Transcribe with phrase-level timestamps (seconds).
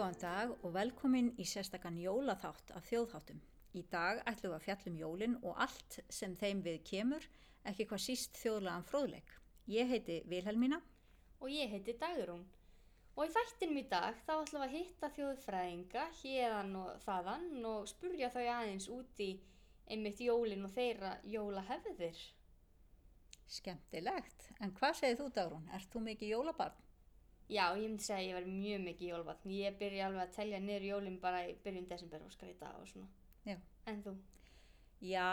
[0.00, 3.40] góðan dag og velkomin í sérstakann jólaþátt af þjóðháttum.
[3.76, 7.26] Í dag ætlum við að fjallum jólin og allt sem þeim við kemur,
[7.68, 9.34] ekki hvað síst þjóðlagan fróðleik.
[9.68, 10.80] Ég heiti Vilhelmína.
[11.44, 12.46] Og ég heiti Dagrún.
[13.12, 17.88] Og í þættinum í dag þá ætlum við að hitta þjóðfræðinga hérðan og þaðan og
[17.92, 19.30] spurja þau aðeins út í
[19.84, 22.28] einmitt jólin og þeirra jólahefðir.
[23.50, 24.48] Skemmtilegt.
[24.64, 25.68] En hvað segir þú Dagrún?
[25.76, 26.86] Ert þú mikið jólabarn?
[27.50, 29.54] Já, ég myndi segja að ég verði mjög mikið jólvatn.
[29.56, 33.08] Ég byrja alveg að telja niður jólin bara í byrjun desember og skreita og svona.
[33.48, 33.56] Já.
[33.90, 34.12] En þú?
[35.00, 35.30] Já,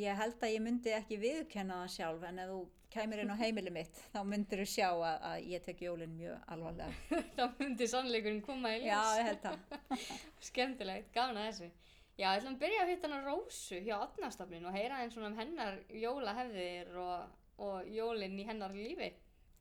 [0.00, 2.58] ég held að ég myndi ekki viðkenna það sjálf en ef þú
[2.94, 6.50] kæmir inn á heimili mitt þá myndir þú sjá að, að ég tek jólin mjög
[6.56, 7.20] alvarlega.
[7.36, 8.90] þá myndi sannleikurinn koma í ljós.
[8.90, 10.04] Já, ég held það.
[10.48, 11.70] Skemmtilegt, gafna þessu.
[12.14, 15.30] Já, ég ætlum að byrja að hitta hana Rósu hjá Otnastaflin og heyra einn svona
[15.32, 19.12] um hennar jólahefðir og, og jólin í hennar lífi.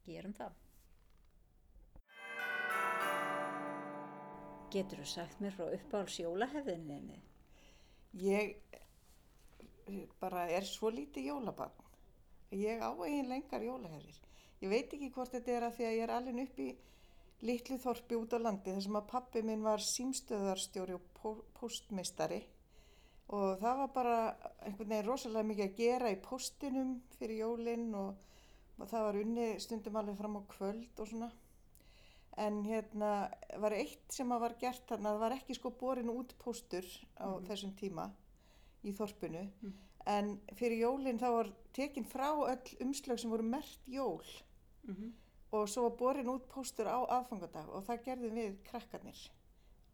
[0.05, 0.62] Gerum það.
[4.73, 7.19] Getur þú sagt mér frá uppáhalds jólahefðinni?
[8.23, 8.55] Ég
[10.21, 11.75] bara er svo lítið jólabann.
[12.53, 14.17] Ég á eigin lengar jólahefðir.
[14.63, 16.67] Ég veit ekki hvort þetta er að því að ég er alveg upp í
[17.43, 22.39] litlu þorpi út á landi þar sem að pappi minn var símstöðarstjóri og postmistari
[23.35, 24.17] og það var bara
[24.63, 28.15] einhvern veginn rosalega mikið að gera í postinum fyrir jólinn og,
[28.79, 31.29] og það var unni stundum alveg fram á kvöld og svona
[32.37, 33.29] en hérna
[33.61, 36.85] var eitt sem að var gert þarna, það var ekki sko borin út póstur
[37.19, 37.45] á Mhm.
[37.47, 38.11] þessum tíma
[38.83, 39.73] í þorpinu Mhm.
[40.05, 44.23] en fyrir jólinn þá var tekin frá öll umslög sem voru mert jól
[44.87, 45.11] Mm -hmm.
[45.51, 49.29] og svo var borin út póstur á aðfangadag og það gerðum við krakkarnir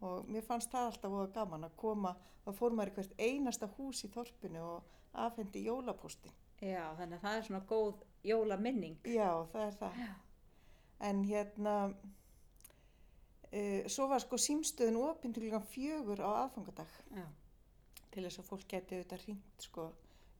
[0.02, 3.67] og mér fannst það alltaf voða gaman að koma og fór maður í hvert einasta
[3.78, 8.98] hús í þorpinu og afhendi jólapóstin Já, þannig að það er svona góð jólaminning.
[9.06, 9.94] Já, það er það.
[9.98, 10.16] Já.
[11.02, 11.94] En hérna,
[13.53, 17.26] uh, svo var sko símstöðin opinn til líka fjögur á aðfangadag Já,
[18.11, 19.89] til þess að fólk geti auðvitað hringt sko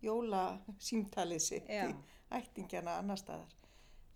[0.04, 1.88] jólasímtalið sitt Já.
[1.90, 1.96] í
[2.40, 3.56] ættingjana annar staðar.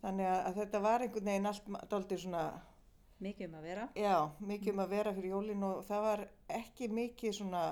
[0.03, 2.43] Þannig að, þetta var einhvern veginn allt dálítið svona,
[3.23, 3.87] mikið um að vera.
[3.95, 6.23] já, mikið um að vera fyrir jólin og það var
[6.59, 7.63] ekki mikið svona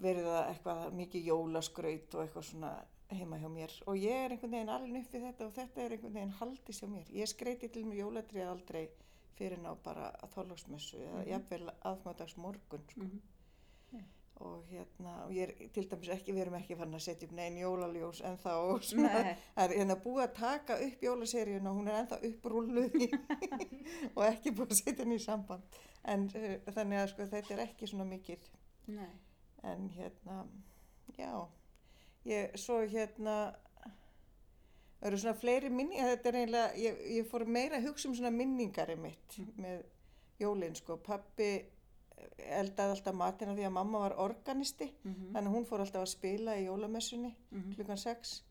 [0.00, 2.72] verið að eitthvað mikið jólaskraut og eitthvað svona
[3.18, 3.72] heima hjá mér.
[3.86, 6.80] Og ég er einhvern veginn alveg upp við þetta og þetta er einhvern veginn haldis
[6.82, 7.10] hjá mér.
[7.12, 8.84] Ég skreiti til mér jólatrið aldrei
[9.38, 11.28] fyrir ná bara að þorlagsmessu eða Mhm.
[11.30, 13.00] jafnvel aðmátags morgun sko.
[13.00, 13.20] Mm
[14.40, 17.32] og hérna, og ég er til dæmis ekki, við erum ekki fann að setja upp
[17.36, 18.54] neinn jólaljós en þá
[19.60, 23.10] er hérna búið að taka upp jólaseríun og hún er ennþá upprúluð í
[24.16, 25.62] og ekki búið að setja henni í samband.
[26.08, 28.48] En uh, þannig að sko þetta er ekki svona mikið.
[28.86, 29.10] Nei.
[29.62, 30.46] en hérna,
[31.18, 31.34] já
[32.24, 33.36] ég, svo hérna
[35.00, 38.14] það eru svona fleiri minningar þetta er eiginlega, ég, ég fór meira að hugsa um
[38.18, 39.84] svona minningari mitt með
[40.40, 41.50] jólin sko, pappi
[42.36, 46.10] eldaði alltaf matina því að mamma var organisti Mm þannig að hún fór alltaf að
[46.12, 47.74] spila í jólamessunni Mhm.
[47.76, 48.42] klukkan 6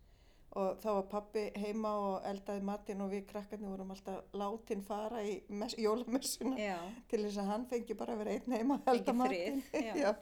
[0.58, 5.22] og þá var pappi heima og eldaði matinn og við krakkarnir vorum alltaf látin fara
[5.22, 6.56] í mess, jólamessuna
[7.08, 9.14] til þess að hann fengi bara að vera einn heima að elda
[10.02, 10.16] já.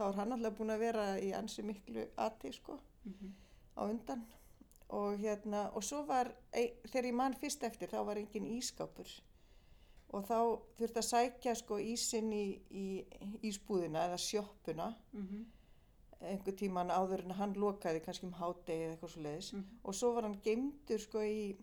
[0.00, 3.32] Þá var hann alltaf búin að vera í ansi miklu ati sko Mhm.
[3.76, 4.22] á undan
[4.88, 9.08] og hérna og svo var, þegar ég man fyrst eftir þá var engin ískápur
[10.12, 10.38] og þá
[10.78, 13.04] þurfti að sækja sko ísinn í, í
[13.42, 15.44] ísbúðina eða sjoppuna Mhm.
[16.20, 19.64] einhver tíman áður en hann lokaði kannski um hádegi eða eitthvað svo leiðis Mhm.
[19.84, 21.56] og svo var hann geimdur sko í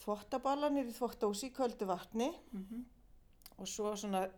[0.00, 2.84] þvottaballanir í þvottósi í köldu vatni Mhm.
[3.58, 4.30] og svo svona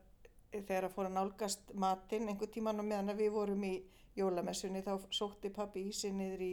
[0.52, 3.72] þegar að fór að nálgast matinn einhver tíman á meðan að við vorum í
[4.16, 6.52] jólamessunni þá sótti pappi ísinn niður í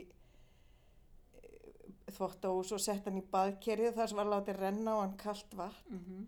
[2.09, 5.95] þvottóhús og sett hann í baðkerið þar sem var látið renna á hann kalt vatn
[5.99, 6.27] Mhm.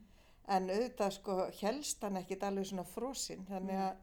[0.52, 3.96] en auðvitað sko helst hann ekkit alveg svona frosinn þannig að,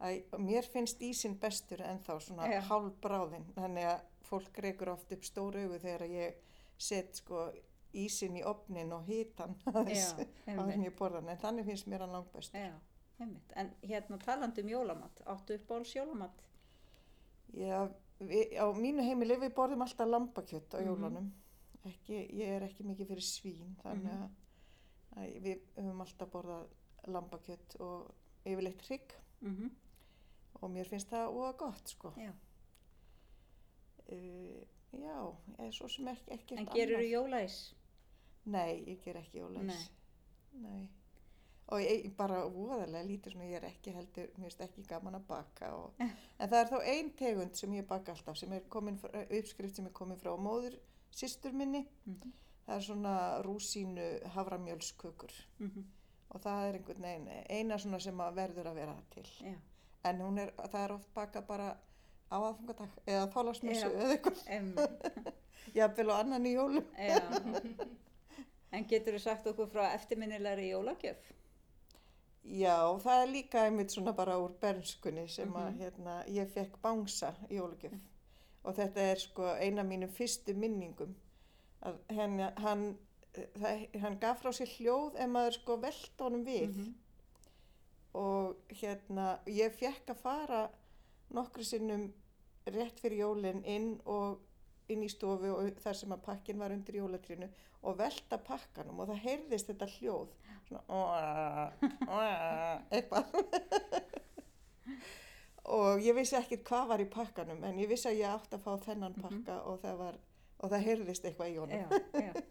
[0.00, 2.60] að mér finnst ísinn bestur en þá svona Já.
[2.68, 6.34] hálfbráðinn þannig að fólk reykur oft upp stóru augu þegar að ég
[6.78, 7.48] set sko
[7.92, 10.86] ísinn í opnin og hitan aðeins Já, áður en einmitt.
[10.92, 12.72] ég borða hann en þannig finnst mér hann langt best Já,
[13.20, 13.52] einmitt.
[13.56, 16.42] En hérna talandi um jólamat, áttu upp bóls jólamat?
[17.54, 17.88] Já,
[18.20, 20.86] við, á mínu heimili við borðum alltaf lambakjött á Mhm.
[20.88, 21.32] jólunum
[21.86, 24.22] ekki, ég er ekki mikið fyrir svín þannig Mhm.
[24.22, 24.30] að,
[25.16, 26.66] að við höfum alltaf borðað
[27.06, 29.70] lambakjött og yfirleitt hrygg Mm
[30.60, 32.32] og mér finnst það óa gott sko Já.
[34.12, 35.18] uh, já,
[35.58, 37.58] eða svo sem ekki ekkert En gerur þú jólæs?
[38.46, 39.88] Nei, ég ger ekki jólæs Nei.
[40.62, 40.88] Nei.
[41.68, 45.26] Og ég, bara voðalega lítið svona ég er ekki heldur, mér finnst ekki gaman að
[45.28, 48.96] baka og, en það er þá ein tegund sem ég baka alltaf sem er komin
[48.98, 50.78] frá, uppskrift sem er komin frá móður
[51.10, 52.32] systur minni Mhm.
[52.68, 55.84] það er svona rúsínu havramjölskökur Mhm.
[56.30, 59.54] og það er einhvern veginn eina svona sem að verður að vera til Já.
[60.04, 61.76] en hún er, það er oft baka bara
[62.30, 63.90] á aðfungadag eða þólasmessu Já.
[63.90, 64.44] eða eitthvað,
[65.78, 67.20] jafnvel og annan í jólum já.
[68.72, 71.16] En getur þú sagt okkur frá eftirminnilegri jólagjöf?
[72.48, 75.78] Já, það er líka einmitt svona bara úr bernskunni sem að Mhm.
[75.82, 77.98] hérna, ég fekk bánsa í jólugjöf
[78.64, 81.14] og þetta er sko eina mínum fyrstu minningum
[81.82, 82.98] að henni, hann,
[83.34, 86.94] það, hann gaf frá sér hljóð ef maður sko velt honum við Mhm.
[88.14, 90.70] og hérna ég fekk að fara
[91.34, 92.12] nokkru sinnum
[92.66, 94.38] rétt fyrir jólin inn og
[94.88, 97.48] inn í stofu og þar sem að pakkin var undir jólatrínu
[97.82, 100.28] og velta pakkanum og það heyrðist þetta hljóð.
[100.68, 100.82] Svona
[102.90, 103.24] eitthvað.
[105.68, 108.62] Og ég vissi ekkert hvað var í pakkanum en ég vissi að ég átti að
[108.64, 110.16] fá þennan pakka og það var
[110.64, 111.92] og það heyrðist eitthvað í honum.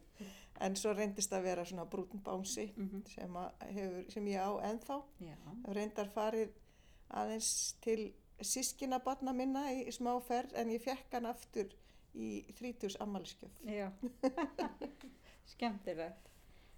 [0.65, 3.03] En svo reyndist að vera svona brúnn bánsi Mhm.
[3.05, 4.95] sem, að hefur, sem ég á ennþá.
[5.21, 5.35] Já.
[5.75, 6.49] reyndar farið
[7.13, 11.69] aðeins til sískina barna minna í smá ferð en ég fekk hann aftur
[12.15, 13.51] í 30 ammaliskjöf.
[13.65, 13.91] Já,
[15.53, 16.29] skemmtilegt.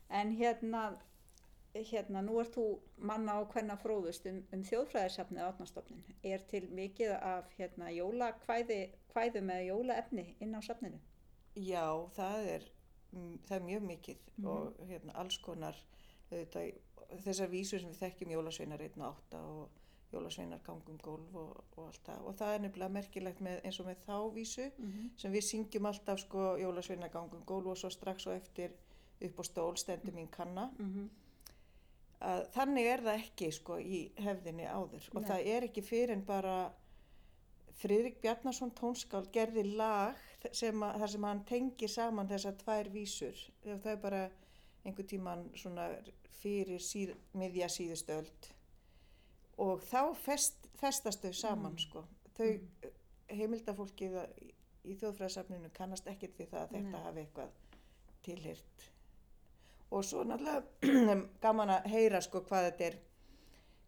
[0.09, 0.83] En hérna,
[1.75, 2.65] hérna, nú ert þú
[2.97, 6.03] manna á hvenna fróðust um, um þjóðfræðisafnið átnastofnin.
[6.25, 8.79] Er til mikið af hérna, jólakvæði,
[9.13, 10.99] kvæðu með jólaefni inn á safninu?
[11.59, 11.85] Já,
[12.17, 12.67] það er,
[13.13, 14.47] mm, það er mjög mikið Mhm.
[14.47, 15.75] og hérna, alls konar
[16.31, 16.73] auðvitað,
[17.25, 19.69] þessar vísur sem við þekkjum jólasveinar 1 og 8 og
[20.13, 23.85] jólasveinar gangum gólf og, og allt það og það er nefnilega merkilegt með, eins og
[23.85, 25.09] með þá vísu Mm -hmm.
[25.17, 28.71] sem við syngjum alltaf sko jólasveinar gangum gólf og svo strax og eftir
[29.21, 31.09] upp á stól stendur mín kanna Mhm.
[32.21, 35.29] að þannig er það ekki sko í hefðinni áður og Nei.
[35.29, 36.71] það er ekki fyrir en bara
[37.79, 40.15] Friðrik Bjarnason tónskáld gerði lag
[40.51, 44.29] sem að, þar sem hann tengir saman þessar tvær vísur það er bara
[44.85, 45.85] einhver tíman svona
[46.41, 48.49] fyrir síð, miðja síðustöld
[49.59, 51.79] og þá fest, festast þau saman Mm.
[51.83, 52.05] sko
[52.37, 52.49] þau
[53.29, 54.15] heimildafólkið
[54.85, 57.03] í, þjóðfræðsafninu kannast ekkert við það að þetta Nei.
[57.03, 57.49] hafi eitthvað
[58.25, 58.85] tilhyrt
[59.91, 62.97] og svo náttúrulega gaman að heyra sko hvað þetta er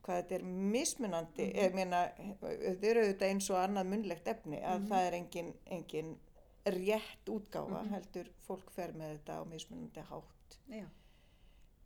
[0.01, 1.57] hvað þetta er mismunandi Mhm.
[1.61, 1.99] ég meina,
[2.41, 4.87] þau eru auðvitað eins og annað munlegt efni að Mhm.
[4.91, 6.11] það er engin, engin
[6.65, 7.89] rétt útgáfa Mhm.
[7.95, 10.85] heldur fólk fer með þetta á mismunandi hátt Já.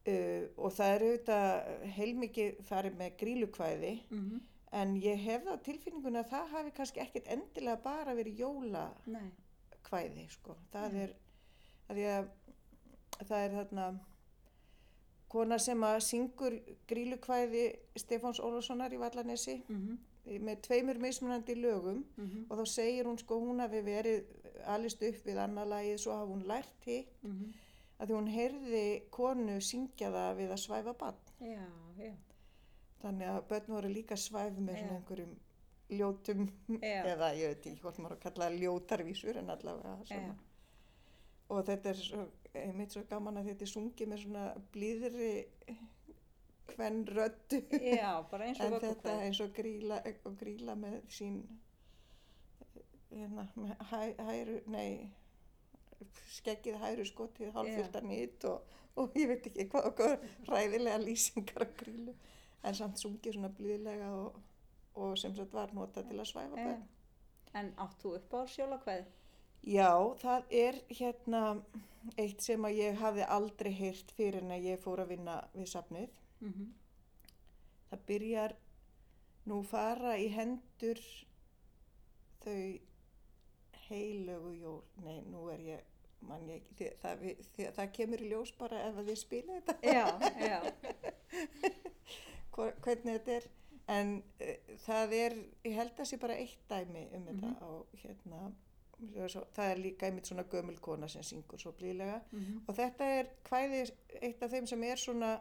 [0.08, 4.44] Uh, og það eru auðvitað heilmikið farið með grílukvæði Mm
[4.76, 10.56] en ég hef það tilfinninguna að það hafi kannski ekkert endilega bara verið jólakvæði sko.
[10.74, 11.04] það Nei.
[11.06, 11.14] er
[11.88, 13.86] að að það er þarna
[15.32, 16.58] kona sem að syngur
[16.90, 17.64] grílukvæði
[18.00, 22.46] Stefáns Ólafssonar í Vallanesi Mm með tveimur mismunandi lögum -hmm.
[22.50, 24.24] og þá segir hún sko hún hafi verið
[24.66, 27.54] alist upp við annað lagið svo hafi hún lært hitt Mm
[27.96, 31.66] að því hún heyrði konu syngja það við að svæfa bann Já,
[32.00, 32.14] já.
[33.04, 35.36] þannig að börn voru líka svæf með svona einhverjum
[35.96, 36.46] ljótum
[36.82, 40.38] eða ég veit ekki hvort maður að kalla ljótarvísur en allavega svona.
[41.54, 42.24] Og þetta er svo,
[42.58, 45.34] einmitt svo gaman að þetta er sungið með svona blíðri
[48.48, 49.28] eins og en þetta vöggukvæði.
[49.28, 51.44] eins og gríla, og gríla með sín
[53.12, 53.46] hérna,
[53.92, 55.12] hæru, nei
[56.36, 60.16] skeggið hæru skotið hálfjöldar nýtt og, og ég veit ekki hvað okkur
[60.50, 62.16] ræðilega lýsingar á grílu
[62.66, 64.40] en samt sungið svona blíðlega og,
[64.96, 66.88] og sem sagt var notað til að svæfa börn.
[67.56, 69.06] En átt þú upp á sjólakvæði?
[69.66, 71.44] Já, það er hérna
[72.22, 75.72] eitt sem að ég hafði aldrei heyrt fyrir en að ég fór að vinna við
[75.74, 76.20] safnið.
[76.42, 76.52] Mm
[77.86, 78.54] Það byrjar
[79.46, 81.00] nú fara í hendur
[82.44, 82.80] þau
[83.90, 84.84] heilögu jól.
[85.04, 85.80] Nei, nú er ég,
[86.26, 89.60] mann ég ekki, það, við, þið, það kemur í ljós bara ef að þið spila
[89.60, 90.06] þetta, Já,
[90.40, 90.60] já.
[92.56, 93.48] hvernig þetta er.
[93.88, 95.34] En uh, það er,
[95.68, 97.58] ég held að sé bara eitt dæmi um þetta Mhm.
[97.62, 97.70] á
[98.02, 98.40] hérna,
[99.54, 102.22] það er líka einmitt svona gömul kona sem syngur svo blíðlega.
[102.32, 103.82] Mm Og þetta er kvæði
[104.22, 105.34] eitt af þeim sem er svona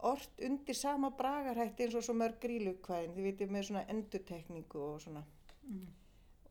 [0.00, 5.00] ort undir sama bragarhætti eins og svo mörg grílukvæðin, þið vitið með svona endutekningu og
[5.02, 5.24] svona.
[5.66, 5.86] -hmm.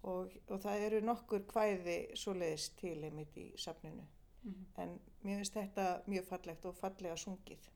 [0.04, 4.06] Og, og það eru nokkur kvæði svoleiðis til einmitt í safninu.
[4.44, 4.68] Mhm.
[4.78, 7.70] En mér finnst þetta mjög fallegt og fallega sungið.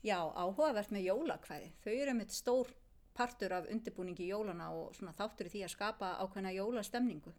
[0.00, 1.72] Já, áhugavert með jólakvæði.
[1.84, 2.70] Þau eru mitt stór
[3.14, 7.32] partur af undirbúningi jólana og svona þáttur í því að skapa ákveðna jólastemningu.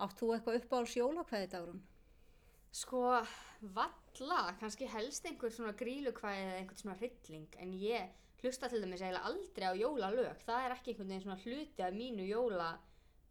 [0.00, 1.82] Átt þú eitthvað uppáhalds jólakvæði, Dagrún?
[2.72, 3.02] Sko,
[3.74, 9.02] valla, kannski helst einhver svona grílukvæði eða einhvern svona hrylling, en ég hlusta til dæmis
[9.02, 10.44] eiginlega aldrei á jólalög.
[10.46, 12.70] Það er ekki einhvern veginn svona hluti af mínu jóla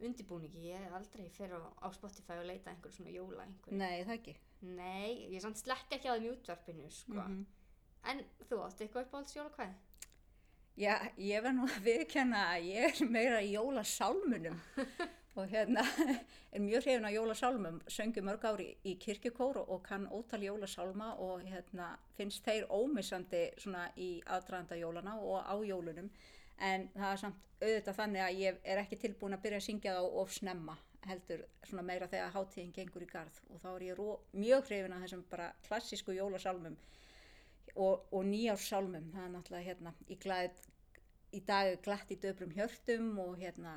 [0.00, 3.78] undibúningi, ég er aldrei fyrir á, á Spotify og leita að einhverju svona jóla einhverju.
[3.80, 4.36] Nei, það ekki.
[4.78, 7.20] Nei, ég samt slekka ekki á þeim í útvarpinu, sko.
[7.20, 7.46] Mhm.
[8.10, 9.74] En þú átti eitthvað upp á alls jólakvæði?
[10.80, 14.56] Já, ég verð nú að viðkjanna að ég er meira í jólasálmunum
[15.34, 15.84] og hérna
[16.52, 21.44] er mjög hrifin af jólasálmum, söngi mörg ári í kirkjukór og, kann ótal jólasálma og
[21.46, 26.10] hérna finnst þeir ómissandi svona í aðdraðanda jólana og á jólunum.
[26.58, 29.96] En það er samt auðvitað þannig að ég er ekki tilbúin að byrja að syngja
[29.96, 33.38] þá of snemma heldur svona meira þegar hátíðin gengur í garð.
[33.48, 36.76] Og þá er ég ró, mjög hrifin af þessum bara klassísku jólasálmum
[37.76, 40.66] og, og nýjársálmum það er náttúrulega hérna í glæð
[41.36, 43.74] í dag glatt í döbrum hjörtum og hérna,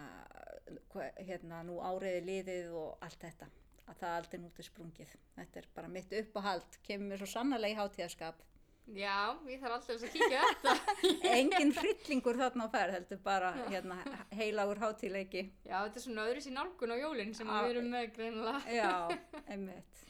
[1.28, 3.50] hérna nú áriði liðið og allt þetta
[3.92, 7.80] að það aldrei núti sprungið þetta er bara mitt uppáhald kemur mér svo sannarlega í
[7.82, 8.42] hátíðaskap
[8.84, 10.72] Já, ég þarf alltaf þess að kíkja á þetta.
[11.40, 13.98] engin hryllingur þarna á ferð heldur bara hérna,
[14.36, 17.54] heilagur hátíðleiki Já, þetta er svona öðru sér nálgun á jólinn sem Já.
[17.64, 18.62] við erum með greinilega.
[18.76, 18.92] já,
[19.54, 20.04] einmitt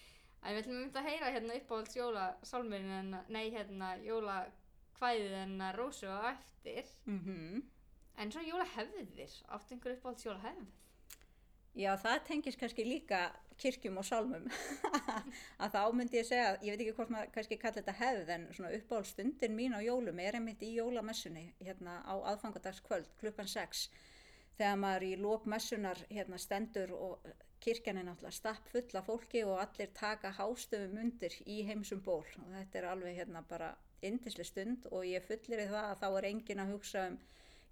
[0.44, 5.54] En við ætlum að mynda að heyra hérna uppáhalds jólasálminn en, nei, hérna jólakvæðið en
[5.78, 6.90] Rósu á eftir.
[7.06, 7.62] mm
[8.18, 10.72] En svona jólahefðir, áttu einhver uppáhalds jólahefð?
[11.74, 13.20] Já, það tengis kannski líka
[13.58, 14.44] kirkjum og sálmum.
[15.64, 18.46] Að þá myndi ég segja, ég veit ekki hvort maður kannski kalla þetta hefð en
[18.54, 23.88] svona uppáhald stundin mín á jólum er einmitt í jólamessunni hérna á aðfangadagskvöld klukkan 6
[24.60, 29.58] þegar maður í lók messunar hérna stendur og kirkjan er náttúrulega stapp fulla fólki og
[29.64, 32.22] allir taka hástöfum undir í heimsum ból.
[32.22, 36.10] Og þetta er alveg hérna bara yndisli stund og ég fullir í það að þá
[36.12, 37.22] er engin að hugsa um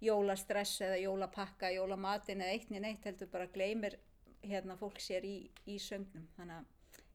[0.02, 3.98] jólastress eða jólapakka, jólamatin eða eitt niður neitt heldur bara gleymir
[4.42, 6.64] hérna fólk sér í, í söngnum þannig að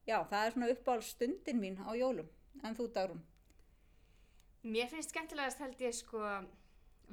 [0.08, 2.30] já, það er svona uppáhald stundin mín á jólum
[2.64, 3.26] en þú Dagrún
[4.66, 6.22] Mér finnst skemmtilegast held ég sko,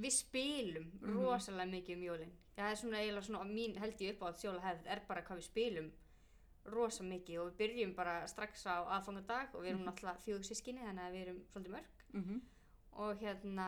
[0.01, 2.33] við spilum rosalega mikið um jólinn.
[2.55, 5.91] Það er svona eiginlega svona, mín held ég uppáhalds jólahefð er bara hvað við spilum
[6.73, 10.81] rosa mikið og við byrjum bara strax á aðfangadag og við erum náttúrulega fjögur sískinni
[10.81, 12.01] þannig að við erum svolítið mörg.
[12.13, 12.39] mm -hmm.
[13.03, 13.67] og hérna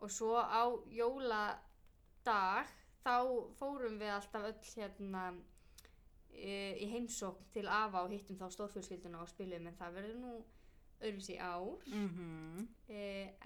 [0.00, 2.70] og svo á jóladag
[3.04, 3.16] þá
[3.58, 5.26] fórum við alltaf öll hérna
[6.30, 10.34] e, í heimsókn til afa og hittum þá stórfjölskylduna og spilum en það verður nú
[11.00, 11.86] öðruvísi ár.
[11.86, 13.04] Mm e,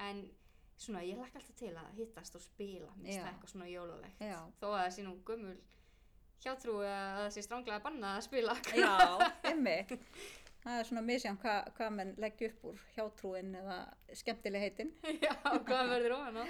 [0.09, 0.25] en
[0.77, 3.21] svona ég lakka alltaf til að hittast og spila Já.
[3.21, 4.21] það eitthvað svona jólalegt.
[4.21, 4.41] Já.
[4.61, 5.57] þó að það sé nú gömul
[6.45, 8.57] hjátrú að það sé stránglega bannað að spila.
[8.75, 8.95] Já,
[9.53, 9.77] emmi
[10.65, 13.79] það er svona misján hvað hva menn leggja upp úr hjátrúin eða
[14.17, 14.93] skemmtileg heitin
[15.25, 16.45] Já, hvað verður ofan á?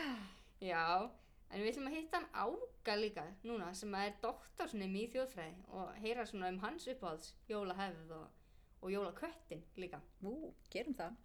[0.63, 0.87] Já,
[1.51, 2.31] en við ætlum að hitta hann
[2.85, 8.15] Ága líka núna sem er doktorsnum í þjóðfræði og heyra svona um hans uppáhalds jólahefð
[8.21, 8.27] og,
[8.85, 10.03] og jólaköttin líka.
[10.23, 11.19] Ú, gerum það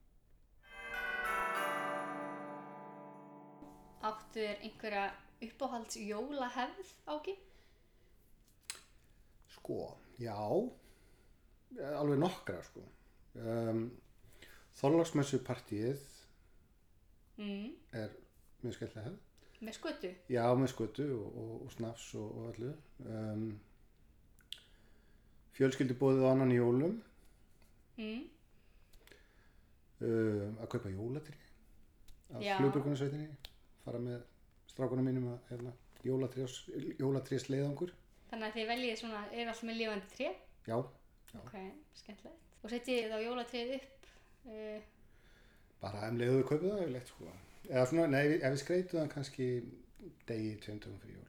[4.00, 5.06] Áttu þér einhverja
[5.44, 7.36] uppáhalds jólahefð áki?
[9.52, 10.40] Sko, já,
[11.78, 12.84] alveg nokkra sko.
[13.40, 13.84] Um,
[14.80, 16.06] Þorlagsmessu partíið
[17.40, 18.10] Mm, er
[18.64, 19.20] mjög skemmtilega hefð.
[19.64, 20.10] með skötu?
[20.30, 22.72] Já, með skötu og, og, og snafs og, og öllu.
[23.06, 23.46] Um,
[25.56, 26.98] fjölskyldubóðið á annan jólum,
[28.00, 28.22] Mm,
[30.02, 31.34] um, að kaupa jólatri
[32.34, 32.54] af Já.
[32.62, 33.28] flugburgunarsveitinni,
[33.84, 34.22] fara með
[34.72, 35.74] strákunum mínum að hérna,
[36.08, 37.92] jólatrís leiðangur.
[38.30, 40.30] þannig að þið veljið svona, er alltaf með lifandi tré?
[40.68, 40.78] Já,
[41.38, 41.54] Ok,
[42.02, 42.48] skemmtilegt.
[42.64, 44.08] Og setjið þá jólatrið upp?
[44.50, 44.80] Uh,
[45.84, 47.34] bara um leiðu við kaupið það yfirleitt sko.
[47.70, 49.50] Eða svona, nei, ef við skreitum það kannski
[50.30, 51.26] degi tökum fyrir jól.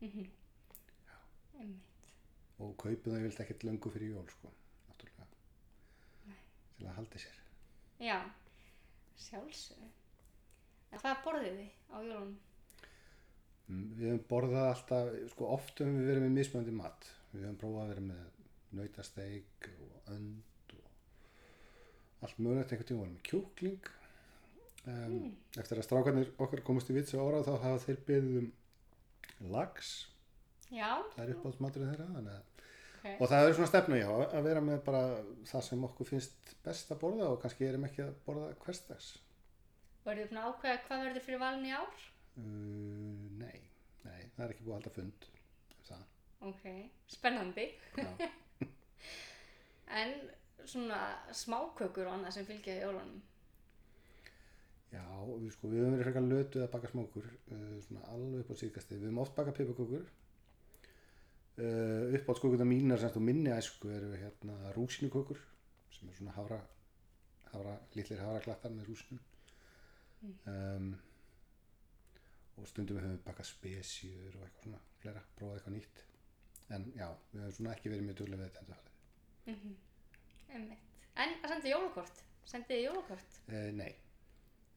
[0.00, 1.78] mm -hmm.
[2.58, 4.52] og kaupið það vilt ekkert löngu fyrir jól sko,
[4.88, 5.26] náttúrulega
[6.76, 7.36] til að halda sér
[8.00, 8.18] Já,
[9.16, 9.76] sjálfsög.
[10.90, 12.38] En hvað borðið þið á jólunum?
[13.66, 17.60] Mm, við höfum borðað alltaf sko, oft höfum við verið með mismöndi mat við höfum
[17.60, 18.39] prófað að vera með
[18.76, 23.90] nautasteik og önd og allt mögulegt einhvern tíma vorum með kjúkling
[24.86, 28.50] um, eftir að strákarnir okkar komast í vitsi ára þá hafa þeir beðið um
[29.54, 29.94] lax
[30.70, 32.50] Já, það er uppáhaldsmaturinn þeirra þannig að
[33.00, 33.16] ok.
[33.16, 35.00] Og það er svona stefnu, já, að vera með bara
[35.48, 39.10] það sem okkur finnst best að borða og kannski erum ekki að borða hverstags.
[40.04, 42.04] Þið búin að ákveða hvað verður fyrir valin í ár?
[42.40, 43.58] Uh, nei,
[44.04, 46.06] nei, það er ekki búið að halda fund um það.
[46.50, 46.64] Ok,
[47.16, 47.66] spennandi.
[49.90, 50.14] En
[50.68, 51.00] svona
[51.34, 53.20] smákökur og annað sem fylgja í jólunum.
[54.90, 58.50] Já, við, sko, við höfum verið frekar lötuð að baka smákur, uh, svona alveg upp
[58.50, 58.98] á síðkastið.
[58.98, 60.08] Við höfum oft bakað pipakökur.
[61.60, 65.40] Uh, uppáhaldskökurna mínar semst og minni æsku eru hérna rúsinukökur
[65.92, 66.58] sem er svona hafra,
[67.50, 69.22] hafra litlir hafraklattar með rúsinum.
[70.48, 70.92] Um,
[72.60, 76.06] og stundum við höfum bakað spesjur og eitthvað svona, flera, prófað eitthvað nýtt.
[76.70, 78.89] en já, við höfum svona ekki verið mjög duglega við þetta
[79.46, 79.76] Mhm.
[80.50, 80.86] Einmitt.
[81.16, 82.22] En að senda jólakort?
[82.50, 83.40] Sendið þið jólakort?
[83.48, 83.94] Eh, nei,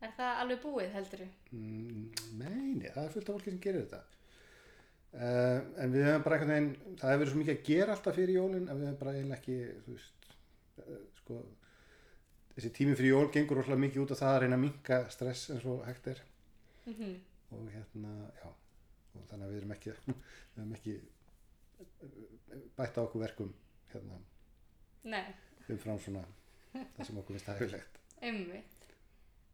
[0.03, 1.21] Er það alveg búið heldur
[1.55, 4.01] mm, nei, það er fullt af fólki sem gerir þetta.
[5.13, 8.17] Uh, en við höfum bara einhvern veginn, það hefur verið svo mikið að gera alltaf
[8.17, 10.27] fyrir jólinn að við höfum bara eiginlega ekki, þú veist,
[10.81, 11.37] uh, sko,
[12.55, 15.53] þessi tími fyrir jól gengur rosalega mikið út á það að reyna að minka stress
[15.53, 16.23] eins og hægt er
[16.83, 17.15] Mm -hmm.
[17.55, 18.49] og hérna, já,
[19.15, 19.91] og þannig að við erum ekki,
[20.55, 20.95] við erum ekki
[22.75, 23.53] bætt á okkur verkum
[23.93, 24.19] hérna
[25.73, 26.23] umfram svona
[26.73, 27.99] það sem okkur finnst hægulegt.
[28.21, 28.85] einmitt.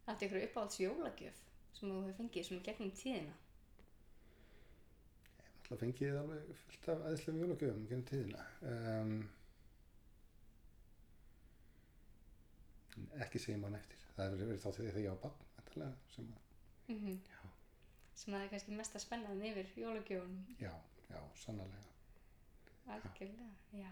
[0.06, 1.38] Þetta er ykkur uppáhalds jólagjöf
[1.74, 3.36] sem þú hefur fengið svona gegnum tíðina.
[5.70, 8.46] Það fengið þið alveg fullt af aðeinslega jólagjöfum genið tíðina.
[8.72, 9.14] Um,
[13.22, 14.06] ekki segjum hann eftir.
[14.16, 15.46] Það hefur verið þá þegar ég á bann,
[16.16, 16.46] sem að,
[16.90, 17.42] Mm já,
[18.16, 20.56] Sem að það er kannski mest að spennaðin yfir jólagjöfunum.
[20.60, 20.74] já,
[21.10, 21.86] já, sannarlega.
[22.90, 23.92] Algjörlega, já.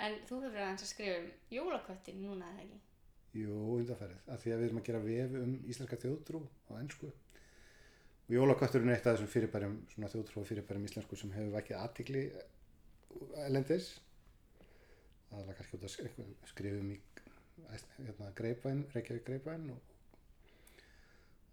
[0.00, 2.78] En þú hefur verið aðeins að skrifa um jólaköttin núna eða ekki?
[3.40, 7.10] Jú, undanfærið, af því að við erum að gera vef um íslenska þjóðtrú á ennsku.
[8.26, 12.24] Og jólakötturinn er eitt af þessum fyrirbærum, svona þjóðtrú fyrirbærum íslensku sem hefur vækið aðtikli
[13.44, 13.92] elendis.
[15.30, 16.98] Það er kannski út að skri- skrifum í
[17.70, 19.80] hérna, greipvæn, Reykjavík greipvæn og,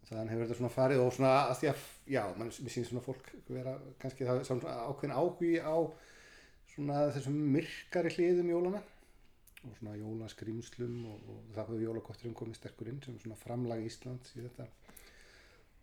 [0.07, 1.81] þannig hefur þetta svona farið og svona að því að,
[2.15, 5.77] já, mér sýnir svona fólk vera kannski það svona ákveðin áhugi á
[6.77, 8.81] svona þessum myrkari hliðum jólana
[9.65, 14.36] og svona jólaskrimslum og, og það hefur jólakotturinn komið sterkur inn sem svona framlag Íslands
[14.38, 14.67] í þetta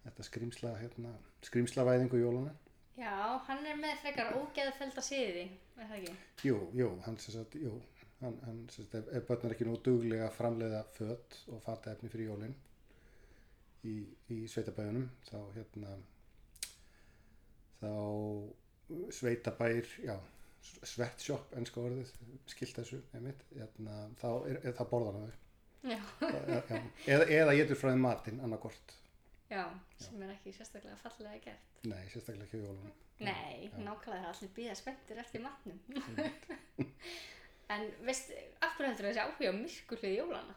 [0.04, 1.16] þetta skrimsla hérna,
[1.48, 2.54] skrimslavæðingu jólana
[2.94, 3.10] Já,
[3.48, 6.12] hann er með frekar ógeðfelda siði, er það ekki?
[6.46, 7.72] jú, jú, hann sem sagt, jú
[8.20, 12.12] hann, hann sem sagt, ef, börn er ekki nú duglega að framleiða föt og fataefni
[12.12, 12.54] fyrir jólin
[13.82, 13.96] í,
[14.30, 15.96] í sveitabæðunum þá hérna
[17.82, 17.90] þá
[19.18, 20.14] sveitabær já,
[20.64, 22.10] sweatshop, ennska orðið
[22.50, 25.40] skilt þessu, einmitt hérna, þá er, er það borðan að þau
[25.84, 25.98] Já.
[26.24, 26.78] Já,
[27.12, 28.94] eða, eða getur frá þeim matinn annarkort
[29.52, 29.64] Já,
[30.00, 31.74] sem er ekki sérstaklega fallega gert.
[31.84, 33.76] nei, sérstaklega ekki jólunum Nei, Já.
[33.84, 35.76] nákvæmlega allir býða spenntir eftir matnum.
[37.74, 38.32] en veist,
[38.64, 40.56] af hverju heldur þessi áhuga á myrkulið jólana?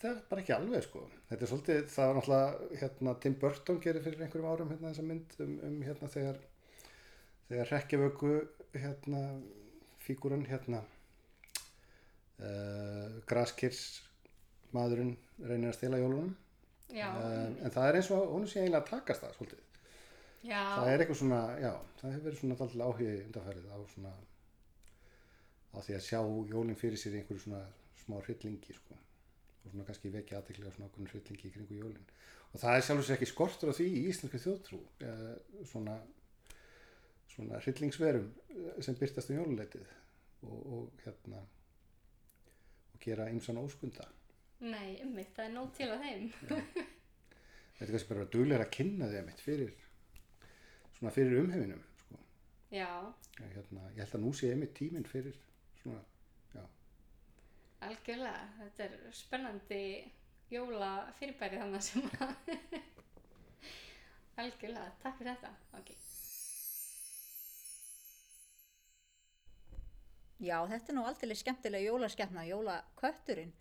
[0.00, 3.78] það er bara ekki alveg sko þetta er svolítið, það var náttúrulega hérna, Tim Burton
[3.84, 6.40] gerir fyrir einhverjum árum hérna, þessa mynd um, um hérna þegar
[7.48, 8.32] þegar rekkjavöku
[8.76, 9.22] hérna
[10.02, 10.82] fígúran hérna
[12.40, 13.82] uh, graskirs
[14.74, 16.34] maðurinn reynir að stela jólunum.
[16.92, 19.62] Um, en það er eins og hún sé eiginlega að takast það svolítið.
[20.46, 24.12] Já, það er eitthvað svona, já, það hefur verið svona alltaf áhugi undanfærið á svona
[25.74, 26.20] á því að sjá
[26.52, 27.64] jólinn fyrir sér einhverju svona
[28.04, 28.98] smá hryllingi sko.
[29.64, 32.06] Og svona kannski vekja aðtekli á svona okkur hryllingi kringu jólinn
[32.56, 35.32] og það er sjálfur sér ekki skortur á því í íslensku þjóðtrú eh,
[35.68, 35.96] svona
[37.36, 39.86] svona hryllingsverum eh, sem byrtast um jóluleitið
[40.46, 41.42] og, og hérna
[42.96, 44.08] og gera ymsan óskunda.
[44.64, 46.30] Nei, ummitt, það er nóg til á þeim.
[46.48, 49.74] þetta er kannski bara að duglega að kynna þeim eitt fyrir
[50.96, 52.20] svona fyrir umhefinum sko.
[52.72, 52.88] Já,
[53.36, 55.36] Já, hérna, ég held að nú sé einmitt tíminn fyrir
[55.82, 56.00] svona,
[56.54, 56.62] já,
[57.84, 59.82] algjörlega, þetta er spennandi
[60.50, 62.32] jóla fyrirbæri þannig sem að
[64.40, 65.52] algjörlega, takk fyrir þetta.
[65.76, 65.92] Ok,
[70.40, 73.52] Já, þetta er nú aldrei skemmtilega jólaskefna, jólakötturinn.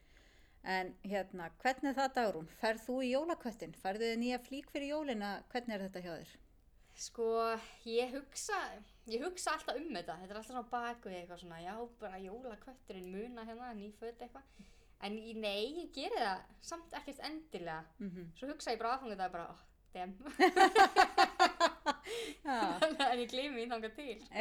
[0.66, 2.48] En hérna, hvernig er það dagrún?
[2.60, 3.76] Ferð þú í jólaköttin?
[3.80, 5.30] Færðu þið nýja flík fyrir jólina?
[5.54, 6.32] Hvernig er þetta hjá þér?
[6.96, 7.26] sko
[7.92, 8.56] ég hugsa
[9.12, 13.10] ég hugsa alltaf um þetta, þetta er alltaf svona baku eitthvað svona, já, bara jólakötturinn
[13.12, 14.48] muna hérna, nýföt eitthvað
[15.04, 19.20] en í- nei, ég geri það samt ekkert endilega, Mm svo hugsa ég bara aðfangið
[19.26, 19.60] það bara, oh,
[19.92, 20.16] dem
[23.12, 24.40] en ég gleymi því þangað til sko.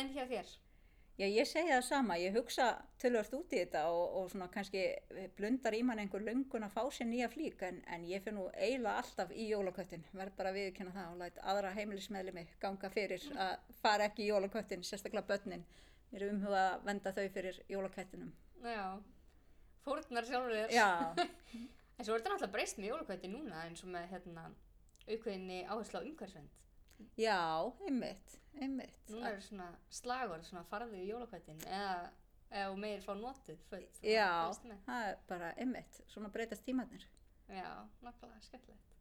[0.00, 0.48] en hjá þér
[1.20, 2.16] Já, ég segi það sama.
[2.16, 2.66] Ég hugsa
[3.02, 4.84] tölvört út í þetta og, og svona kannski
[5.36, 8.46] blundar í mann einhver löngun að fá sér nýja flík en, en ég fyrir nú
[8.54, 10.06] eiginlega alltaf í jólaköttin.
[10.16, 14.30] Verð bara að viðkynna það og læt aðra heimilismeðlimi ganga fyrir að fara ekki í
[14.30, 15.66] jólaköttin, sérstaklega börnin.
[16.10, 18.32] Mér er umhugað að venda þau fyrir jólaköttinum.
[18.64, 18.86] já,
[19.84, 20.88] fórnar sjálfur þér Já,
[22.00, 24.46] En svo er þetta náttúrulega breyst með jólakvæti núna eins og með hérna
[25.04, 26.54] aukveðinni áherslu á umhverfisvend.
[27.18, 27.40] Já,
[27.86, 28.98] einmitt, einmitt.
[29.10, 32.10] Núna er svona slagur, svona farðu í jólakvætin eða
[32.50, 34.30] ef meir fá notið svona, Já,
[34.86, 37.06] það er bara einmitt, svona breytast tímarnir.
[37.50, 37.70] Já,
[38.02, 38.96] nákvæmlega, skemmtilegt.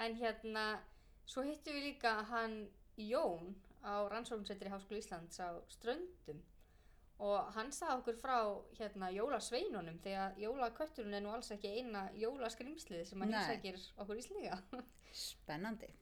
[0.00, 0.64] En hérna,
[1.26, 2.64] svo hittum við líka hann
[2.96, 6.40] Jón á Rannsóknsetri Háskóla Íslands á Ströndum
[7.24, 8.38] og hann sagði okkur frá
[8.78, 13.36] hérna jólasveinunum því að jólakötturinn er nú alls ekki eina jólaskrimslið sem að Nei.
[13.38, 14.58] heimsækir okkur Íslinga.
[15.24, 15.92] Spennandi.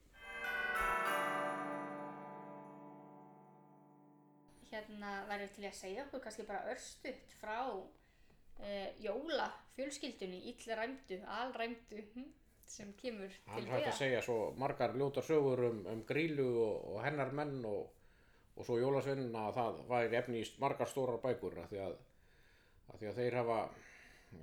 [4.73, 12.01] Hérna verður til að segja okkur kannski bara örstutt frá uh, jóla fjölskyldunni, illræmdu, alræmdu
[12.13, 12.29] hm,
[12.65, 13.97] sem kemur Hann til hægt að byggða.
[13.97, 17.89] segja svo margar ljótar sögur um, um grílu og, og hennar menn og,
[18.55, 21.97] og svo jólasveinin að það væri efni í margar stórar bækur af því að,
[22.89, 23.59] að, því að þeir hafa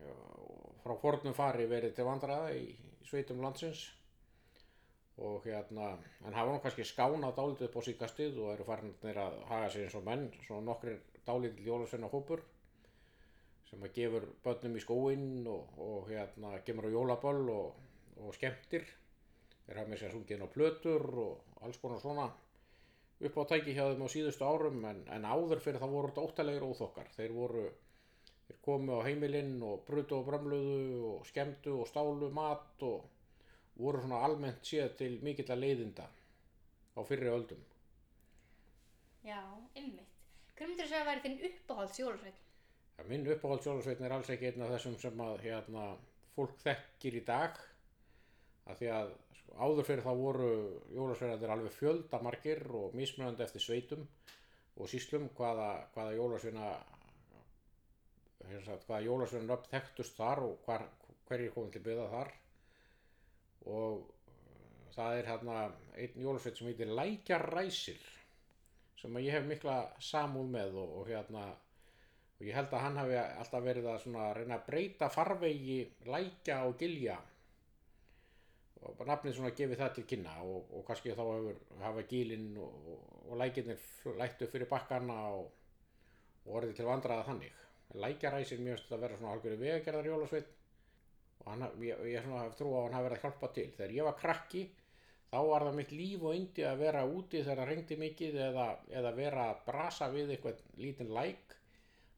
[0.00, 0.12] já,
[0.84, 3.88] frá fornum fari verið til vandræða í, í sveitum landsins
[5.20, 5.90] og hérna
[6.26, 9.86] en hafa nú kannski skánað dálítið upp á síkastið og eru farinir að haga sér
[9.86, 12.42] eins og menn svona nokkrir dálítið jólasveina hópur
[13.70, 17.76] sem að gefur börnum í skóinn og, og hérna gemur á jólaböll og,
[18.18, 18.86] og skemmtir.
[19.66, 22.26] Þeir hafa með sér sungið inn á plötur og alls konar svona
[23.20, 26.26] upp á tæki hjá þeim á síðustu árum en, en áður fyrir það voru þetta
[26.26, 27.12] óttalegir óþokkar.
[27.14, 27.64] Þeir voru
[28.48, 33.04] þeir komu á heimilinn og brutu og brömluðu og skemmtu og stálu mat og
[33.76, 36.06] voru svona almennt séð til mikill að leiðinda
[36.96, 37.66] á fyrri öldum
[39.20, 39.40] Já,
[39.76, 40.14] einmitt.
[40.56, 42.38] Hver myndir þú segja að væri þinn uppáhalds jólasveinn?
[43.00, 45.84] Ja, minn uppáhald sjólasveitn er alls ekki einn af þessum sem að hérna,
[46.34, 47.60] fólk þekkir í dag
[48.68, 50.48] af því að sko, áður fyrir þá voru
[50.96, 54.04] jólasveinarnir alveg fjöldamargir og mismunandi eftir sveitum
[54.76, 56.68] og síslum hvaða, hvaða jólasveina
[58.66, 60.84] sagt, hvaða jólasveinar upp þekktust þar og hvar,
[61.30, 62.32] hverjir komið til byggða þar
[63.66, 65.58] og uh, það er hérna
[65.96, 68.06] einn jólasveit sem heitir Lækjaræsir
[69.00, 71.48] sem ég hef mikla samúð með og, og hérna
[72.40, 76.62] og ég held að hann hafi alltaf verið að svona reyna að breyta farvegi lækja
[76.64, 77.18] og gilja.
[78.80, 82.54] Og bara nafnið svona gefið það til kynna og, og kannski þá hefur hafa gilinn
[82.64, 82.86] og,
[83.40, 83.82] lækirnir
[84.16, 85.50] lættu fyrir bakkana og,
[86.48, 87.58] orðið til vandraða þannig.
[88.00, 90.56] Lækjaræsir mjög stund að vera svona algjörðu vegagerðar jólasveit
[91.40, 93.66] og hann, ég, ég svona hef trú á að hann hafi verið að hjálpa til.
[93.78, 94.64] Þegar ég var krakki
[95.30, 98.68] þá var það mitt líf og yndi að vera úti þegar það reyndi mikið eða,
[99.00, 101.56] eða vera að brasa við eitthvað lítinn læk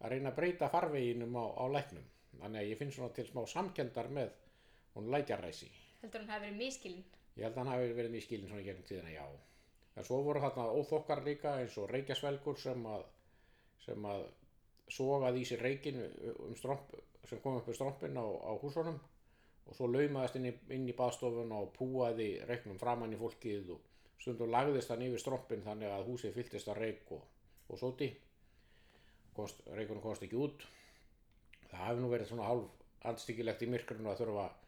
[0.02, 2.06] að reyna að breyta farveginum á, á læknum.
[2.42, 4.32] Þannig að ég finn svona til smá samkendar með
[4.96, 5.68] hún lækjaræsi
[6.02, 7.04] Heldur hann hafi verið miskilinn?
[7.36, 9.24] ég held að hann hafi verið mjög skilin svona í gegnum tíðina já.
[9.96, 13.04] En svo voru þarna óþokkar líka eins og reykjasvelgur sem að
[13.84, 14.26] sem að
[14.92, 16.92] sogaði í sér reikin um stromp,
[17.28, 18.98] sem kom upp við strompin á, á húsunum
[19.66, 23.80] og svo laumaðist inn í, inn í baðstofun og púaði reiknum framann í fólkið og
[24.22, 27.24] stundum lagðist hann yfir strompin þannig að húsið fylltist að reik og,
[27.68, 27.80] og
[29.36, 30.64] komst, reikunum komst ekki út.
[31.70, 34.58] Það hefði nú verið svona hálf andstyggilegt í myrkrinu að þurfa að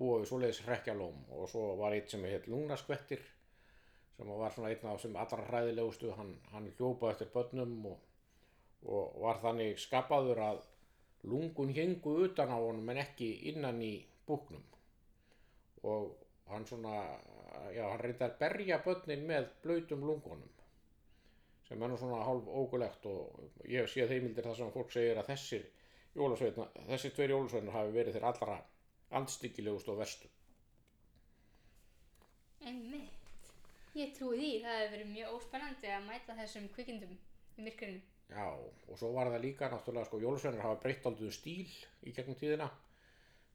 [0.00, 1.22] búa við svoleiðis hrekkjalóm.
[1.36, 3.24] Og svo var eitt sem heit lungnaskvettir
[4.16, 6.12] sem var svona einn af sem allra hræðilegustu.
[6.18, 7.98] Hann, hann hljópa eftir börnum og,
[8.84, 10.62] og var þannig skapaður að
[11.30, 13.94] lungun hengu utan á honum en ekki innan í
[14.30, 14.64] búknum
[15.90, 16.16] og
[16.50, 16.94] hann svona
[17.74, 20.56] já, hann reyndi að berja börnin með blöytum lungunum
[21.68, 25.20] sem er nú svona hálf ógulegt og ég hef séð heimildir þar sem fólk segir
[25.20, 25.68] að þessir
[26.18, 28.60] jólasveitna, þessir tveir jólasveitnar hafi verið þeir allra
[29.20, 30.30] andstyggilegust og verstu
[32.60, 33.16] Einmitt.
[33.96, 38.02] Ég trúi því, það hefur verið mjög óspennandi að mæta þessum kvikindum í myrkurinu.
[38.30, 41.72] Já, og svo var það líka náttúrulega sko jólasveinar hafa breytt aldrei um stíl
[42.06, 42.68] í gegnum tíðina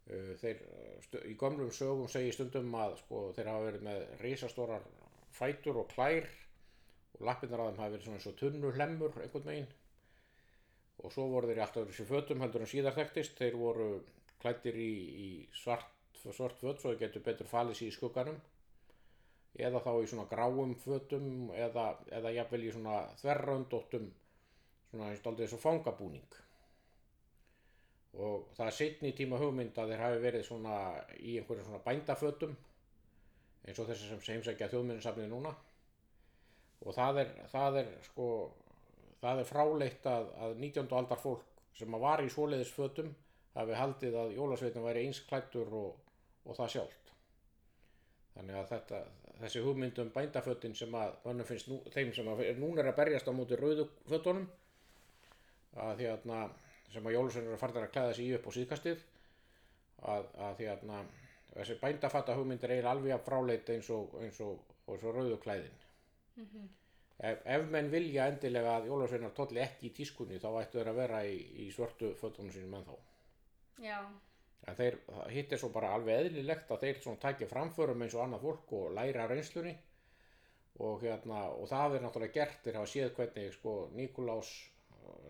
[0.05, 4.85] þeir, uh, stu, í gömlum sögum segir stundum að sko, þeir hafa verið með risastórar
[5.33, 6.27] fætur og klær
[7.15, 9.71] og lappirnar að þeim hafa verið svona eins og tunnu hlemmur einhvern veginn.
[11.03, 13.39] Og svo voru þeir alltaf þessi fötum heldur en síðar þekktist.
[13.39, 13.89] Þeir voru
[14.41, 14.91] klættir í,
[15.25, 15.89] í svart,
[16.21, 18.37] svart föt svo þeir getur betur falið sér í skugganum.
[19.55, 24.09] Eða þá í svona gráum fötum eða, eða jafnvel í svona þverröndóttum
[24.91, 26.44] svona eins og fangabúning
[28.15, 30.75] og það er setni tíma hugmynd að þeir hafi verið svona
[31.19, 32.53] í einhverjum svona bændafötum
[33.65, 35.51] eins og þessi sem heimsækja þjóðminnsafnið núna
[36.85, 38.27] og það er, það er sko
[39.21, 40.87] það er fráleitt að, að 19.
[40.99, 43.11] aldar fólk sem var í svoleiðis fötum
[43.55, 45.95] hafi haldið að jólasveitin væri eins klættur og,
[46.45, 47.13] og það sjálft
[48.35, 49.01] þannig að þetta,
[49.41, 52.99] þessi hugmynd um bændafötin sem að mönnum finnst nú, þeim sem að núna er að
[53.01, 54.47] berjast á móti rauðu fötunum
[55.75, 56.29] að því að
[56.93, 59.03] sem að jólusveinar eru farnar að klæða sig í upp á síðkastið
[60.13, 61.01] að, að því að na,
[61.53, 65.81] þessi bændafatta hugmynd er alveg að fráleit eins og, eins og, og svo rauðu klæðin.
[67.15, 70.99] Ef, ef menn vilja endilega að jólusveinar tolli ekki í tískunni þá ættu þeir að
[70.99, 72.95] vera í, í svörtu fötunum sínum en þá
[73.83, 73.99] Já,
[74.67, 74.97] en þeir,
[75.31, 78.73] hitt er svo bara alveg eðlilegt að þeir svona tækja framförum eins og annað fólk
[78.79, 79.73] og læra reynslunni.
[80.85, 84.51] Og hérna og það er náttúrulega gert þeir hafa séð hvernig sko Nikulás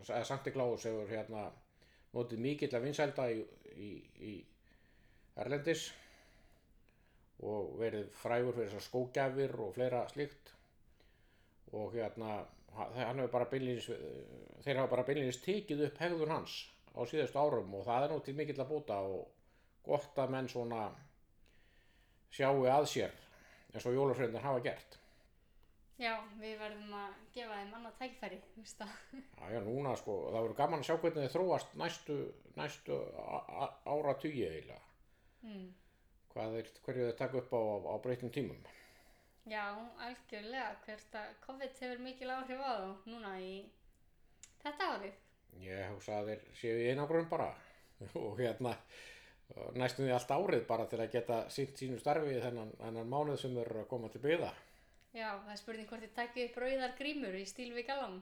[0.06, 1.48] eða Sankti Klaus hefur hérna
[2.16, 3.40] notið mikill að vinsælda í,
[3.76, 3.92] í,
[4.30, 4.34] í
[5.42, 5.90] Erlendis
[7.44, 10.54] og verið frægur fyrir þessar skógjafir og fleira slíkt
[11.76, 12.38] og hérna
[13.32, 13.90] bara beinlýnis,
[14.64, 16.58] þeir hafa bara beinlýnis tekið upp hegðun hans
[16.96, 19.28] á síðustu árum og það er nú til mikill að búta og
[19.86, 20.88] gott að menn svona
[22.32, 23.16] sjáu að sér
[23.74, 25.00] eins og jólafröndin hafa gert.
[25.96, 28.96] Já, við verðum að gefa þeim annað tækfæri, þú veist það.
[29.16, 32.18] Já, já, núna sko, það verður gaman að sjá hvernig þið þróast næstu,
[32.58, 32.98] næstu
[33.94, 34.82] ára tugi eiginlega.
[35.46, 35.70] Mm.
[36.36, 38.60] Hverju þeir taka upp á, á breytum tímum.
[39.48, 39.64] Já,
[40.02, 43.52] algjörlega, hvert að COVID hefur mikil áhrif á þá núna í
[44.66, 45.20] þetta árið.
[45.64, 47.52] Ég hugsa að þeir séu í einangrun bara
[48.20, 48.76] og hérna
[49.78, 53.84] næstum því allt árið bara til að geta sínt sínu starfi þennan, mánuð sem eru
[53.84, 54.52] að koma til byggða.
[55.16, 58.22] Já, það er spurning hvort þið takkið upp rauðar grímur í stíl við galan.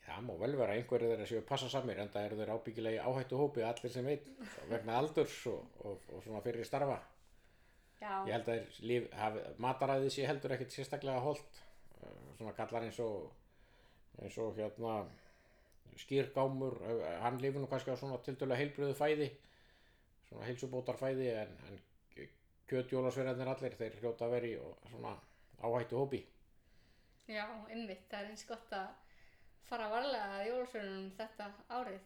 [0.00, 3.04] Það má vel vera einhverju þeirra séu passa samir en það eru þeir ábyggilega í
[3.04, 4.30] áhættu hópi allir sem veit
[4.70, 6.96] vegna aldurs og, og, og svona fyrir starfa.
[8.00, 11.60] Já, Ég held að líf, hafi, mataræði sé heldur ekkert sérstaklega holt
[12.40, 13.28] svona kallar eins og
[14.20, 15.02] eins og hérna
[16.00, 19.28] skýrgámur, eh, hann lifir nú kannski á svona tildulega heilbröðu fæði
[20.28, 22.28] svona heilsubótar fæði en, en
[22.70, 25.12] kjötjólasverðarnir allir þeir hljóta að vera í og svona
[25.60, 26.24] áhættu hópi
[27.30, 28.90] já, ymmit, það er eins gott að
[29.68, 32.04] fara varlega að jólasvörunum þetta árið.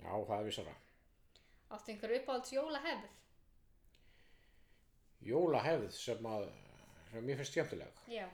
[0.00, 0.74] Já, það er vissara.
[1.76, 3.06] Áttu einhver uppáhalds jólahefð?
[5.26, 6.46] Jólahefð sem að
[7.10, 8.00] sem mér finnst skemmtileg.
[8.12, 8.26] Já,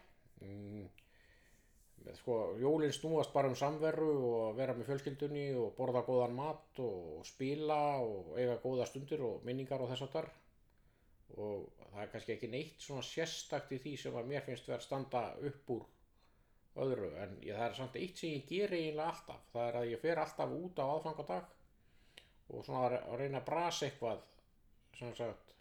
[0.43, 0.87] mm,
[2.19, 7.23] sko, jólin snúast bara um samveru og vera með fjölskyldunni og borða góðan mat og
[7.27, 10.31] spila og eiga góða stundir og minningar og þess að þar
[11.41, 14.81] og það er kannski ekki neitt svona sérstakt í því sem að mér finnst vera
[14.81, 15.87] að standa upp úr
[16.83, 19.45] öðru en ég, það er samt eitt sem ég ger eiginlega alltaf.
[19.53, 21.57] Það er að ég fer alltaf út á aðfangadag
[22.53, 24.25] og svona að að reyna að brasa eitthvað
[24.99, 25.55] sem sagt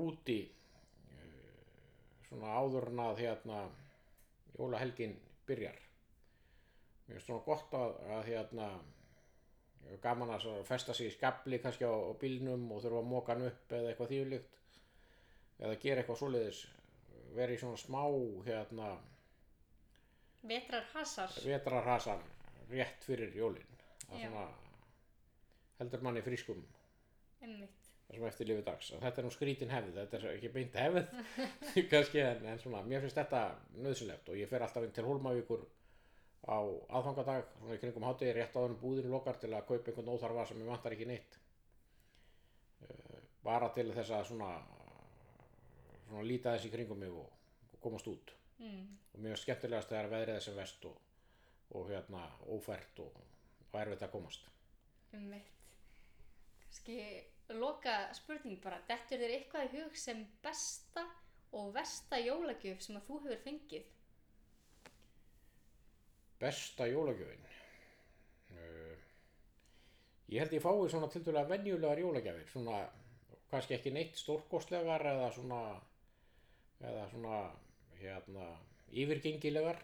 [0.00, 1.60] úti eh,
[2.28, 3.60] svona áður en að hérna
[4.58, 5.78] jólahelgin byrjar.
[7.06, 8.70] Mér finnst svona gott að, að hérna
[10.02, 13.48] gaman að festa sig í skabli kannski á, á bílnum og þurfa að móka hann
[13.48, 14.58] upp eða eitthvað þýrlíkt
[15.60, 16.60] eða gera eitthvað svoleiðis.
[17.36, 18.02] Vera í svona smá
[18.46, 18.94] hérna
[20.42, 21.34] vetrar hasar.
[21.44, 22.22] vetrarhasar
[22.70, 23.76] rétt fyrir jólin.
[24.06, 24.46] Það svona
[25.80, 26.62] heldur manni frískum.
[27.44, 27.76] Ymmit.
[28.06, 28.92] það sem eftir lifi dags.
[28.96, 29.92] Og þetta er nú skrítin hefð.
[29.98, 31.12] Þetta er ekki beint hefð.
[31.92, 33.44] Kannski en, en svona, mér finnst þetta
[33.84, 35.66] nöðsilegt og ég fer alltaf inn til Hólmavíkur
[36.48, 36.58] á
[36.96, 40.46] aðfangadag svona í kringum hátegi rétt áður en búðin lokar til að kaupa einhvern óþarfa
[40.48, 41.38] sem ég vantar ekki neitt
[42.80, 44.50] Eh, bara til þess að svona
[46.06, 47.26] svona líta þess í kringum mig og,
[47.74, 48.88] og komast út Mm.
[49.14, 50.96] og finnst skemmtilegast þegar veðrið sem vest og,
[51.72, 53.14] og hérna ófært og,
[53.72, 54.42] og erfitt að komast
[55.16, 55.46] Einmitt.
[56.60, 56.98] Kannski
[57.56, 61.06] loka spurning bara, dettur þér eitthvað í hug sem besta
[61.56, 63.88] og versta jólagjöf sem að þú hefur fengið?
[66.40, 67.46] Besta jólagjöfin.
[68.56, 68.96] Uh,
[70.30, 72.84] Ég held ég fái svona til dæla venjulegar jólagjafir svona
[73.50, 75.62] kannski ekki neitt stórkostlegar eða svona
[76.80, 77.40] eða svona
[77.98, 78.50] hérna
[78.92, 79.80] yfirgengilegar.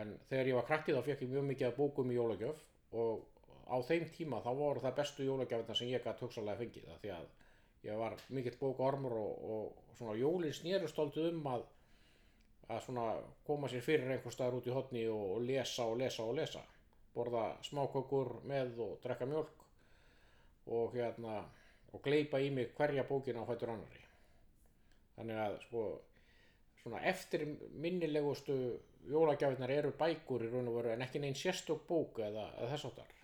[0.00, 2.64] En þegar ég var krakkið þá fekk ég mjög mikið að bókum í jólagjöf
[3.02, 3.26] og
[3.68, 7.12] á þeim tíma þá voru það bestu jólagjafirna sem ég gæti hugsalega fengið af því
[7.18, 7.28] að
[7.90, 11.68] ég var mikill bókaormur og, og svona jólin snerust aldrei um að
[12.70, 13.06] að svona
[13.46, 16.62] koma sér fyrir einhver staðar út í hotni og, lesa og lesa og lesa.
[17.14, 19.64] Borða smákökur með og drekka mjölk
[20.70, 21.40] og hérna
[21.90, 24.04] og gleipa í mig hverja bókina á fættur annari
[25.16, 25.82] þannig að sko
[26.80, 27.44] svona eftir
[27.82, 28.56] minnilegustu
[29.10, 32.88] jólagjafinnar eru bækur í raun og veru en ekki neinn sérstök bók eða, eða þess
[32.90, 33.14] áttar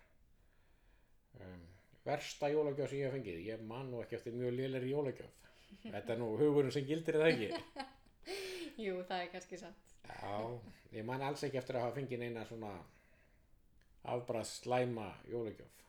[1.41, 1.65] um,
[2.07, 3.43] versta jólagjaf sem ég hef fengið.
[3.49, 5.43] Ég man nú ekki eftir mjög lélir jólagjaf
[5.87, 7.85] þetta er nú hugurinn sem gildir eða ekki
[8.77, 9.95] Jú, það er kannski satt.
[10.05, 10.37] Já,
[10.93, 12.75] ég man alls ekki eftir að hafa fengið neina svona
[14.13, 15.83] afbræð slæma jólagjöf.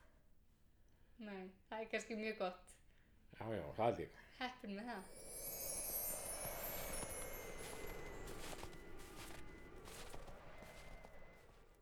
[1.19, 2.73] Nei, það er kannski mjög gott.
[3.37, 4.23] Já, já, það er líka.
[4.39, 5.13] Heppin með það.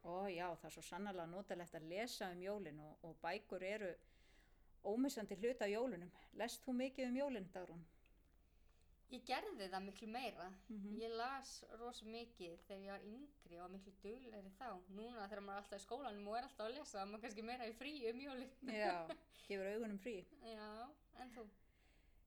[0.06, 3.94] Ó já, það er svo sannarlega notalegt að lesa um jólin og, og bækur eru
[4.86, 6.12] ómissandi hluta af jólunum.
[6.42, 7.86] Lest þú mikið um jólin, Dagrún?
[9.14, 10.48] Ég gerði það miklu meira.
[10.70, 10.96] Mhm.
[11.02, 14.70] Ég las rosa mikið þegar ég var yngri og miklu duglegri þá.
[14.90, 17.68] Núna þegar maður er alltaf í skólanum og er alltaf að lesa, maður kannski meira
[17.70, 18.50] í frí um jólin.
[18.66, 18.96] Já,
[19.48, 20.18] gefur augunum frí.
[20.42, 20.72] Já,
[21.22, 21.46] en þú?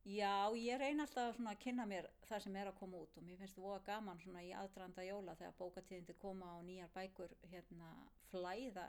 [0.09, 3.37] Já, ég reyna alltaf að kynna mér það sem er að koma út og mér
[3.43, 7.91] finnst það gaman svona í aðdraðanda jóla þegar bókatíðindi koma og nýjar bækur hérna
[8.31, 8.87] flæða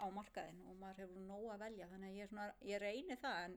[0.00, 3.38] á markaðin og maður hefur nóg að velja þannig að ég, svona, ég reyni það
[3.46, 3.56] en,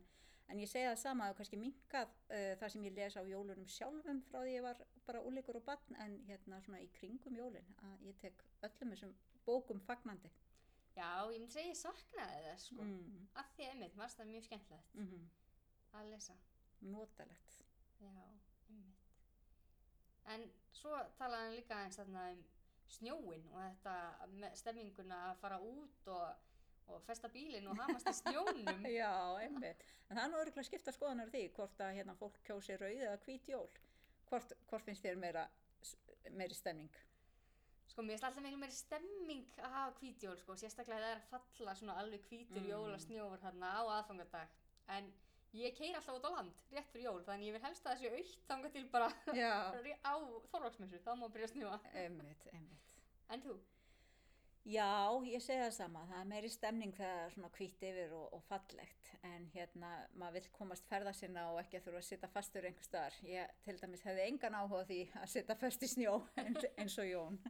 [0.54, 3.68] en ég segi það sama að kannski minkað uh, það sem ég les á jólunum
[3.76, 7.76] sjálfum frá því ég var bara úleikur og barn en hérna svona í kringum jólin
[7.90, 9.16] að ég tek öllum þessum
[9.48, 10.32] bókum fagnandi
[10.94, 12.84] Já, ég myndi segja ég saknaði þess sko.
[12.86, 13.22] mm.
[13.42, 15.24] Af því að einmitt, varst það mjög skemmtilegt Mm
[15.94, 16.34] að lesa.
[16.82, 17.58] notalegt
[18.02, 18.14] Já,
[18.70, 19.04] einmitt.
[20.34, 22.44] En svo talaði hann líka eins þarna um
[22.94, 26.50] snjóin og þetta stemminguna að fara út og,
[26.92, 28.84] og festa bílinn og hamast í snjónum.
[29.00, 29.12] Já,
[29.44, 29.84] einmitt.
[30.10, 33.18] En það er nú örgulega skipta skoðanar því hvort að hérna fólk kjósi rauð eða
[33.26, 33.70] hvít jól.
[34.30, 35.48] Hvort, hvort finnst þér meira,
[36.32, 36.90] meiri stemning?
[37.92, 41.28] Sko, mér finnst alltaf miklu meiri stemming að hafa hvítjól, sko, sérstaklega það er að
[41.34, 42.70] falla svona alveg hvítur Mm.
[42.72, 44.56] jólasnjóður þarna á aðfangadag.
[44.96, 45.12] En
[45.54, 48.10] ég keir alltaf út á land, rétt fyrir jól, þannig ég vil helst að sé
[48.16, 49.10] aukt þangað til bara
[50.10, 50.14] á
[50.50, 51.78] Þorvaksmessu, þá má byrja að snjóa.
[51.94, 52.90] einmitt, einmitt.
[53.30, 53.60] En þú?
[54.64, 56.02] Já, ég segi það sama.
[56.08, 59.10] Það er meiri stemning þegar það er svona hvítt yfir og, og fallegt.
[59.28, 62.88] En hérna, maður vill komast ferða sinna og ekki að þurfa að sitja fastur einhver
[62.88, 63.18] staðar.
[63.28, 66.14] Ég til dæmis hefði engan áhuga því að sitja fast í snjó
[66.80, 67.42] eins, og Jón.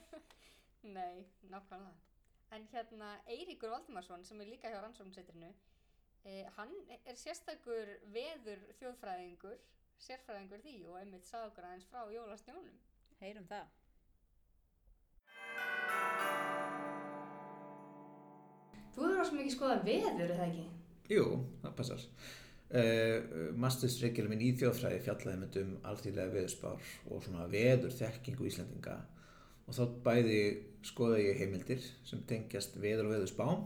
[0.96, 1.92] Nei, nákvæmlega.
[2.56, 5.52] En hérna Eiríkur Valdimarsson sem er líka hjá rannsóknsetrinu,
[6.24, 9.60] eh, hann er sérstakur veður þjóðfræðingur,
[10.08, 12.80] sérfræðingur því og einmitt okkur aðeins frá jólasnjónum.
[13.20, 13.79] Heyrum það.
[18.94, 20.66] Þú hefur svo mikið skoðað veður, það ekki?
[21.10, 21.26] Jú,
[21.62, 22.06] það passar.
[22.70, 28.94] Uh, Mastersreikjum minn í þjóðfræði fjallaði mynd um alþýðlega veðurspár og svona veður þekkingu Íslandinga
[29.66, 30.42] og þá bæði
[30.86, 33.64] skoða ég heimildir sem tengjast veður og veðurspám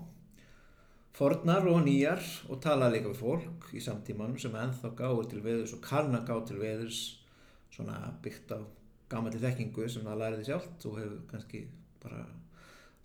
[1.15, 5.77] fornar og nýjar og talaði líka við fólk í samtímanum sem ennþá gáður til veðurs
[5.77, 7.03] og kann að gá til veðurs
[7.75, 8.59] svona byggt á
[9.13, 11.63] gamalli þekkingu sem það læriði sjálft og hefur kannski
[12.03, 12.25] bara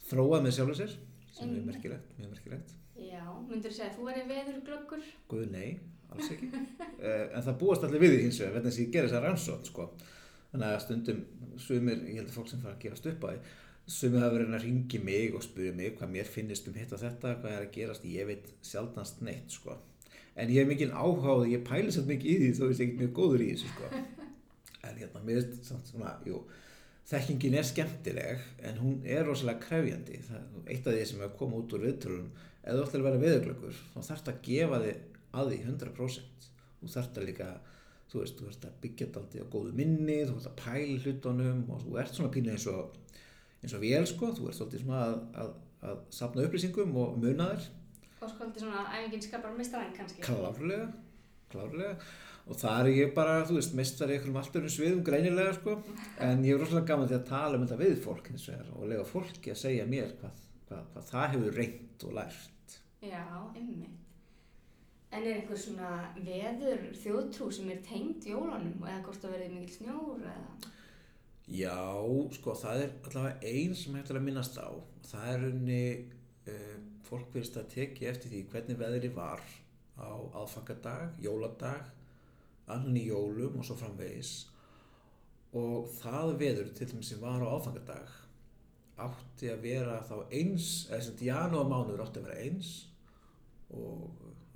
[0.10, 0.98] þróað með sjálfur sér
[1.36, 5.08] sem er merkilegt, mjög merkilegt Já, myndur þú segja að þú væri veðurglöggur?
[5.32, 5.70] Guð nei,
[6.12, 9.10] alls ekki uh, en það búast allir við því hins vegar þess að ég gerir
[9.10, 9.88] þessar rannsótt sko.
[10.52, 11.24] þannig að stundum
[11.62, 13.40] sumir, ég held að fólk sem fara að gerast upp á því
[13.90, 17.02] sumir hafa verið að ringi mig og spyrja mig hvað mér finnist um hitt og
[17.02, 19.78] þetta hvað er að gerast, ég veit sjaldnast neitt sko.
[20.36, 23.00] en ég hef mikið áháð ég pæli samt mikið í því þó ég sé ekki
[23.00, 23.90] mjög góður í þessu sko.
[24.90, 26.44] en hérna, mér samt svona, jú
[27.10, 30.20] þekkingin er skemmtileg en hún er rosalega krefjandi.
[30.28, 33.08] Það, eitt af því sem er að koma út úr viðtölun ef þú ætlar að
[33.08, 36.48] vera veðurglöggur þá þarfst að gefa þig að því 100%
[36.80, 37.50] þú þarfst að líka
[38.10, 41.02] þú veist, þú þarfst að byggja þetta alltaf á góðu minni þú þarfst að pæla
[41.06, 42.96] hlutunum og þú ert svona pínu eins og
[43.64, 45.52] eins og vél sko, þú ert svolítið svona að, að,
[45.90, 47.68] að sapna upplýsingum og muna þér
[48.20, 50.24] Og skolti svona æfingin skapar mistræðin kannski?
[50.26, 50.90] klárlega,
[51.54, 51.94] klárlega
[52.50, 55.76] og það er ég bara, þú veist, mestar í einhverjum allt öðrum sviðum greinilega sko
[56.26, 58.90] en ég er rosalega gaman til að tala um þetta við fólk hins vegar og
[58.90, 62.60] lega fólki að segja mér hvað, hvað, hvað það hefur reynt og lært
[63.00, 63.24] Já,
[63.56, 63.96] einmitt.
[65.10, 69.76] En er einhver svona veður þjóðtrú sem er tengd jólunum eða hvort það verði mikil
[69.78, 70.74] snjór eða?
[71.50, 71.78] Já,
[72.36, 74.70] sko, það er allavega einn sem hefur að minnast á.
[75.08, 75.86] Það er unni,
[76.52, 76.76] uh,
[77.08, 79.42] fólk verðist að tekja eftir því hvernig veðri var
[79.98, 80.12] á
[80.44, 81.90] aðfangadag, jóladag,
[82.76, 84.34] annan í jólum og svo framvegis.
[85.58, 88.18] Og það veður til þeim sem var á aðfangadag
[89.00, 92.72] átti að vera þá eins, eða sem janúar mánuður átti að vera eins
[93.70, 94.10] og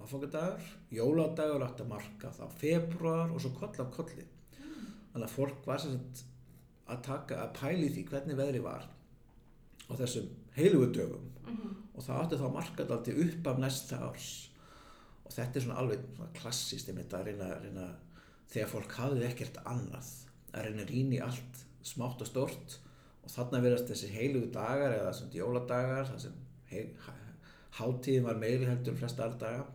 [0.04, 4.26] aðfangadagur, jóladagur átti að marka þá februar og svo koll af kolli.
[5.14, 6.24] Þannig að fólk var sagt
[6.92, 8.88] að taka, að pæli því hvernig veðri var
[9.88, 11.30] á þessum heilugu dögum
[11.94, 14.30] og það átti þá að marka þetta alltaf upp af næsta árs
[15.26, 17.88] og þetta er svona alveg svona klassist einmitt að reyna, reyna
[18.54, 20.10] þegar fólk hafði ekkert annað
[20.54, 22.78] að reyna rýna í allt smátt og stort
[23.24, 26.36] og þarna verðast þessi heilugu dagar eða svona jóladagar þar sem
[27.80, 29.66] hátíðin var meiri heldur en flesta aðra daga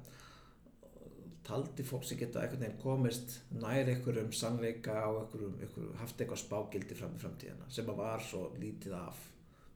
[1.48, 6.96] taldi fólk sem geta einhvern veginn komist nær einhverjum sannleika og einhverjum, haft eitthvað spágildi
[6.98, 9.22] fram í framtíðina sem að var svo lítið af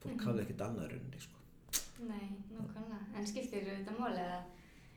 [0.02, 0.24] fólk Mhm.
[0.26, 1.38] hafði ekkert annað rauninni sko.
[2.02, 2.98] Nei, nákvæmlega.
[3.16, 4.40] En skiptir þetta máli eða,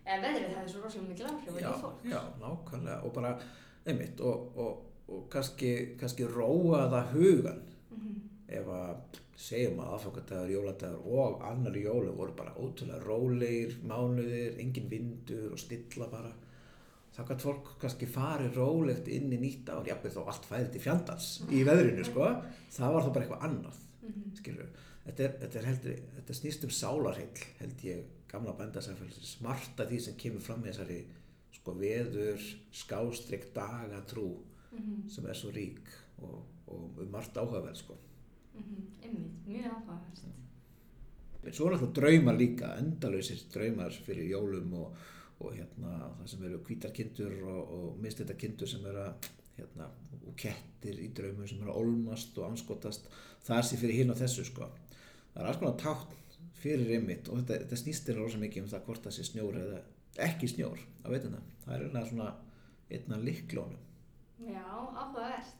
[0.05, 2.05] eða veðrið hefði svo rosalega mikil áhrif á já, líf fólk?
[2.11, 3.03] já, nákvæmlega.
[3.03, 3.39] Og bara,
[3.85, 7.61] einmitt og, og, og kannski, kannski róa það hugan
[7.95, 8.21] Mhm.
[8.49, 8.95] ef að
[9.37, 15.59] segjum að aðfangadagur, jóladagur og annar jólu voru bara ótrúlega rólegir mánuðir, engin vindur og
[15.59, 16.31] stilla bara.
[17.15, 20.81] Þá gætt fólk kannski farið rólegt inn í nýtt ár, jafnveg þó allt fæði til
[20.81, 22.25] fjandans í veðrinu sko.
[22.75, 24.35] Það var þá bara eitthvað annað Mhm.
[24.35, 24.67] skilur
[25.05, 29.99] þetta er, þetta er heldur, þetta snýst um sálarheill held ég gamla bændasæfælis smarta því
[30.01, 30.99] sem kemur fram í þessari
[31.55, 32.41] sko veður,
[32.73, 34.29] skástrygg dagatrú
[34.75, 35.07] Mhm.
[35.09, 37.95] sem er svo rík og, og um margt áhugaverð sko
[38.55, 38.87] Mhm.
[39.03, 40.19] Einmitt, mjög áhugavert.
[41.45, 44.95] En svo er alltaf draumar líka, endalausir draumar fyrir jólum og,
[45.39, 49.27] og hérna það sem eru hvítar kindur og, og minnstættar kindur sem eru að
[49.59, 49.89] hérna,
[50.27, 53.07] og kettir í draumum sem eru að olmast og anskotast
[53.45, 54.65] það sé fyrir hinn og þessu sko
[55.35, 56.15] það er alls konar tákn
[56.65, 59.81] fyrir einmitt og þetta, þetta snýstir rosa mikið um það hvort það sé snjór eða
[60.25, 62.31] ekki snjór á veituna það er einhverja svona
[62.89, 63.85] einna liklónum
[64.43, 65.53] Já, áhugavert.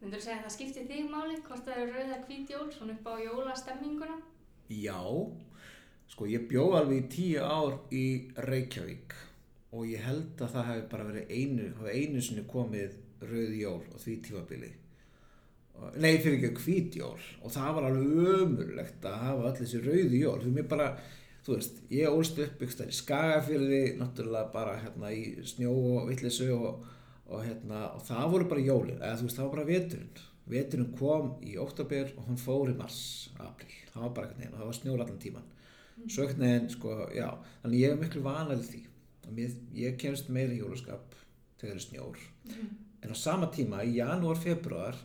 [0.00, 2.94] Myndur þú segja að það skipti þig máli hvort það eru rauða hvít jól svona
[2.96, 4.16] upp á jólastemminguna?
[4.74, 5.02] Já,
[6.10, 8.04] sko ég bjó alveg í tíu ár í
[8.48, 9.14] Reykjavík
[9.70, 13.82] og ég held að það hefði bara verið einu, hafi einu sinni komið rauð jól
[13.86, 14.72] og því tífabili.
[15.98, 20.22] Nei, fyrir ekki hvít jól og það var alveg ömurlegt að hafa öll þessi rauði
[20.22, 20.38] jól.
[20.42, 20.88] Fyrir mig bara,
[21.46, 26.08] þú veist, ég ólst upp ykkur stær í Skagafyrði, náttúrulega bara hérna í snjó og
[26.10, 26.88] villisu og,
[27.28, 30.24] og hérna, og það voru bara jólin, eða þú veist, það var bara veturinn.
[30.48, 33.00] Veturinn kom í óttabér og hún fór í mars,
[33.36, 33.74] april.
[33.92, 35.48] Það var bara neginn og það var snjór allan tíman.
[35.98, 37.28] Eitthvað neginn, sko, já,
[37.62, 38.82] þannig ég er miklu vanalið því.
[39.36, 41.16] Mér, ég kemst meira í jólaskap
[41.60, 42.22] þegar það er snjór.
[43.04, 44.96] En á sama tíma, í janúar, februar,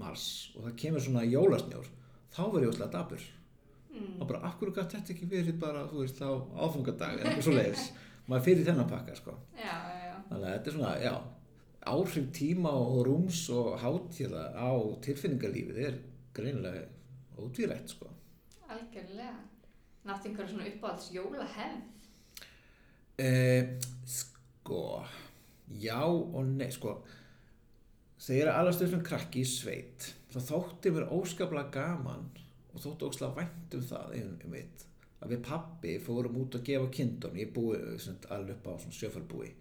[0.00, 0.26] mars
[0.56, 1.88] og það kemur svona jólasnjór,
[2.34, 3.24] þá verður ég óslega dabur.
[3.96, 4.18] Mm.
[4.20, 7.46] Og bara, af hverju gæti þetta ekki verið bara, þú veist, á áfangadag eða eitthvað
[7.46, 7.86] svo leiðis.
[8.26, 9.36] Maður fyrir þennan pakka, sko.
[9.56, 10.14] Já, já.
[10.28, 11.14] Þannig að þetta er svona, já,
[11.92, 14.70] áhrif tíma og rúms og hátíða á
[15.06, 16.00] tilfinningarlífið er
[16.36, 16.84] greinilega
[17.40, 18.10] ótvírætt, sko.
[18.66, 19.36] Algjörlega.
[20.06, 21.84] Náttu einhverja svona uppáhalds jólahefð?
[23.18, 24.82] Eh, sko,
[25.80, 26.98] já og nei, sko,
[28.16, 32.26] þegar ég er alveg stöðum krakki í sveit, þá þótti mér óskaplega gaman
[32.72, 34.58] og þótti óskaplega vænt um það, um, um
[35.16, 37.78] að við pappi fórum út að gefa kindun, ég búi
[38.34, 39.52] alveg upp á sjöfarbúi.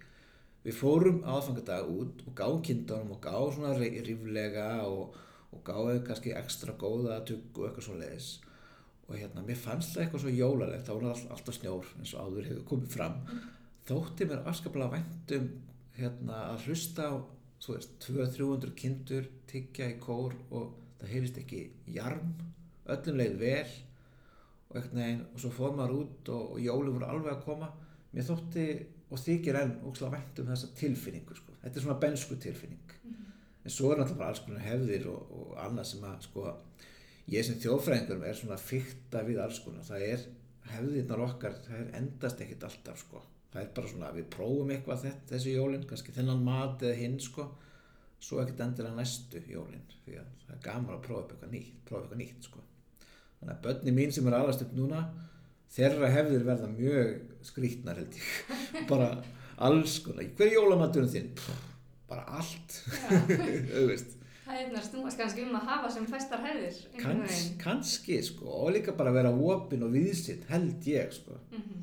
[0.65, 5.15] Við fórum aðfangadag út og gáum kindunum og gáum svona ríflega og,
[5.53, 8.31] og gáum kannski ekstra góða tugg og eitthvað svo leiðis
[9.05, 12.25] og hérna, mér fannst það eitthvað svo jólalegt, það voru all, alltaf snjór eins og
[12.25, 13.19] áður hefur komið fram.
[13.85, 15.49] Þótti mér afskaplega vænt um
[15.99, 17.15] hérna, að hlusta á
[17.65, 21.61] þú veist, 200-300 kindur tyggja í kór og það heyrist ekki
[21.95, 22.33] jarm,
[22.85, 23.71] öllum leið vel
[24.69, 27.71] og eitthvað neginn og svo fór maður út og, og jóli voru alveg að koma.
[28.15, 28.65] Mér þótti
[29.11, 31.57] og þykir enn ókslega vænt um þessa tilfinningu sko.
[31.61, 32.95] þetta er svona bensku tilfinning.
[33.65, 36.49] En svo er náttúrulega alls konar hefðir og, og annað sem að sko,
[37.33, 39.87] ég sem þjóðfræðingur er svona fykta við alls konar.
[39.87, 40.27] Það er
[40.73, 43.23] hefðirnar okkar það er endast ekkit alltaf sko.
[43.55, 46.97] Það er bara svona að við prófum eitthvað þetta, þessi jólin kannski þennan mat eða
[47.01, 47.45] hinn sko.
[48.25, 51.75] svo ekkit endilega næstu jólin því að það er gaman að prófa upp eitthvað nýtt,
[51.87, 52.63] prófa eitthvað nýtt sko.
[53.39, 55.01] þannig að börni mín sem er alast upp núna
[55.75, 59.09] þeirra hefðir verða mjög skrítnar held ég bara
[59.57, 61.31] alls konar, hver er jólamaturinn þinn?
[61.35, 61.65] Pff,
[62.09, 62.79] bara allt
[63.89, 66.75] veist Það er að snúast kannski um að hafa sem festar hefðir.
[66.93, 67.55] einhvern Kans, veginn.
[67.63, 71.81] kannski sko og líka bara vera opinn og viðsinn held ég sko Mhm.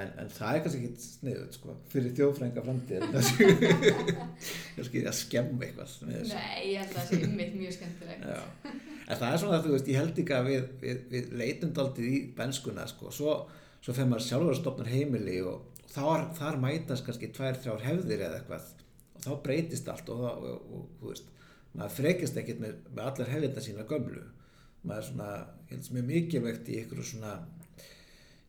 [0.00, 3.04] En, en það er kannski ekki sniðut sko fyrir þjóðfrænga framtíð
[4.76, 8.24] kannski að skemma eitthvað með þessu Nei, ég held að það sé ymmit mjög skemmtilegt.
[9.04, 12.08] En það er svona þú veist ég held ekki að við, við, við leitum daldið
[12.08, 13.10] í benskuna sko.
[13.12, 13.34] Svo,
[13.84, 17.84] svo fyrir maður sjálfur að stopna heimili og, og þar, þar mætast kannski tvær, þrjár
[17.84, 18.70] hefðir eða eitthvað.
[19.18, 21.28] Og þá breytist allt og, það- og, og, og þú veist
[21.74, 24.24] maður frekist ekkert með, með allar hefðirna sína gömlu.
[24.84, 25.28] Maður er svona,
[25.68, 27.34] ég held sem er mikilvægt í ykkur svona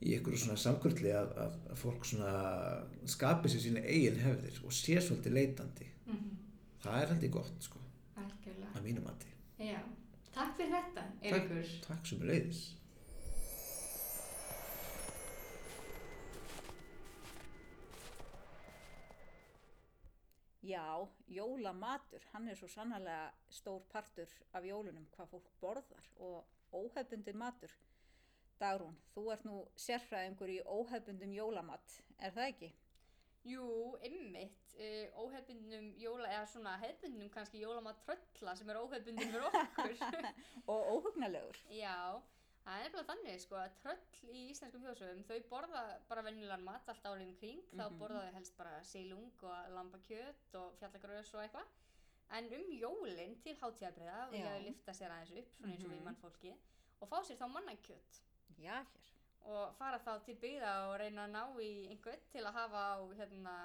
[0.06, 2.34] í ykkur svona samkvöldli að, að, að fólk svona
[3.10, 6.34] skapi sér sína eigin hefðir og sé svolítið leitandi Mm
[6.86, 7.80] það er heldur gott sko,
[8.22, 8.72] Algjörlega.
[8.78, 9.80] að mínum mati Já.
[10.36, 11.70] Takk fyrir þetta, Eiríkur.
[11.86, 12.64] Takk sem leiðis.
[20.66, 20.84] Já,
[21.30, 26.44] jólamatur, hann er svo sannlega stór partur af jólunum hvað fólk borðar og
[26.76, 27.72] óhefbundin matur.
[28.60, 32.70] Dagrún, þú ert nú sérfræðingur í óhefbundum jólamat, er það ekki?
[33.46, 33.66] Jú,
[34.08, 39.94] ymmit, uh, óhefbundnum jóla, eða svona hefbundnum kannski jólamat trölla sem er óhefbundin fyrir okkur.
[40.72, 41.60] Og óhugnalegur.
[41.76, 41.98] Já,
[42.66, 46.90] það er bara þannig sko að tröll í íslenskum þjóðsögum þau borða bara venjulegan mat
[46.90, 48.00] allt árið kring þá Mhm.
[48.02, 51.68] borða þau helst bara sílung og lambakjöt og fjallagröðs og eitthvað
[52.40, 54.56] en um jólin til hátíðabreiða vilja Já.
[54.56, 56.08] þau lifta sér aðeins upp svona eins og við Mhm.
[56.10, 56.56] mannfólki
[57.02, 58.22] og fá sér þá mannakjöt
[58.62, 59.12] Já, hér.
[59.46, 63.00] og fara þá til byggða og reyna að ná í einhvern til að hafa á
[63.20, 63.58] hérna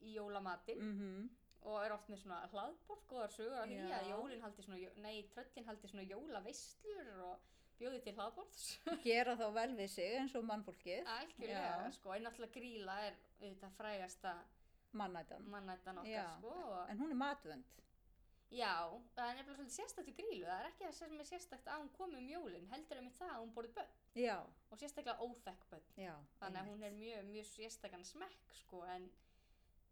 [0.00, 1.28] í jólamatinn Mm
[1.66, 3.94] og er oft með svona hlaðborð, góðar sögur af því Já.
[3.98, 7.48] að jólin haldi svona, nei, tröllin haldi svona jólaveislur og
[7.80, 8.62] bjóði til hlaðborðs
[9.06, 11.90] Gera þá vel við sig eins og mannfólkið, Algjörlega, Já.
[11.98, 14.36] sko, en náttúrulega gríla er auðvitað frægasta
[14.98, 17.74] mannættan okkar, sko, og En hún er matvönd.
[18.48, 18.74] Já,
[19.12, 21.82] það er nefnilega svolítið sérstakt við grílu, það er ekki það sem er sérstakt að
[21.82, 24.36] hún komi um jólin, heldur um það að hún borði börn Já,
[24.70, 26.14] og sérstaklega óþekk börn, já.
[26.40, 29.08] þannig að hún er mjög, mjög sérstakann smekk sko, en,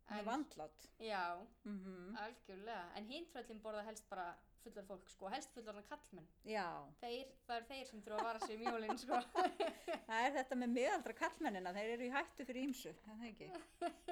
[0.07, 0.89] Hún er vandlátt.
[1.03, 1.23] Já,
[1.67, 4.31] Mm algjörlega, en hindfröllin borða helst bara
[4.63, 6.67] fullar fólk sko, helst fullarna kallmenn, Já,
[7.03, 9.21] þeir, það er þeir sem þurfa að vara sig um jólin sko.
[10.09, 13.51] það er þetta með miðaldra kallmennina, þeir eru í hættu fyrir ímsu, er það ekki?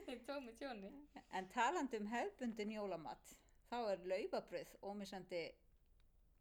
[0.28, 0.92] tómi tjóni.
[1.34, 3.36] En talandi um hefbundin jólamat,
[3.72, 5.44] þá er laufabröð ómissandi,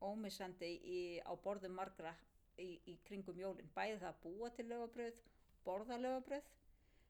[0.04, 2.14] ómissandi í, á borðum margra
[2.58, 3.70] í, í kringum jólin.
[3.74, 5.20] Bæði það að búa til laufabröð,
[5.64, 6.42] borða laufabröð.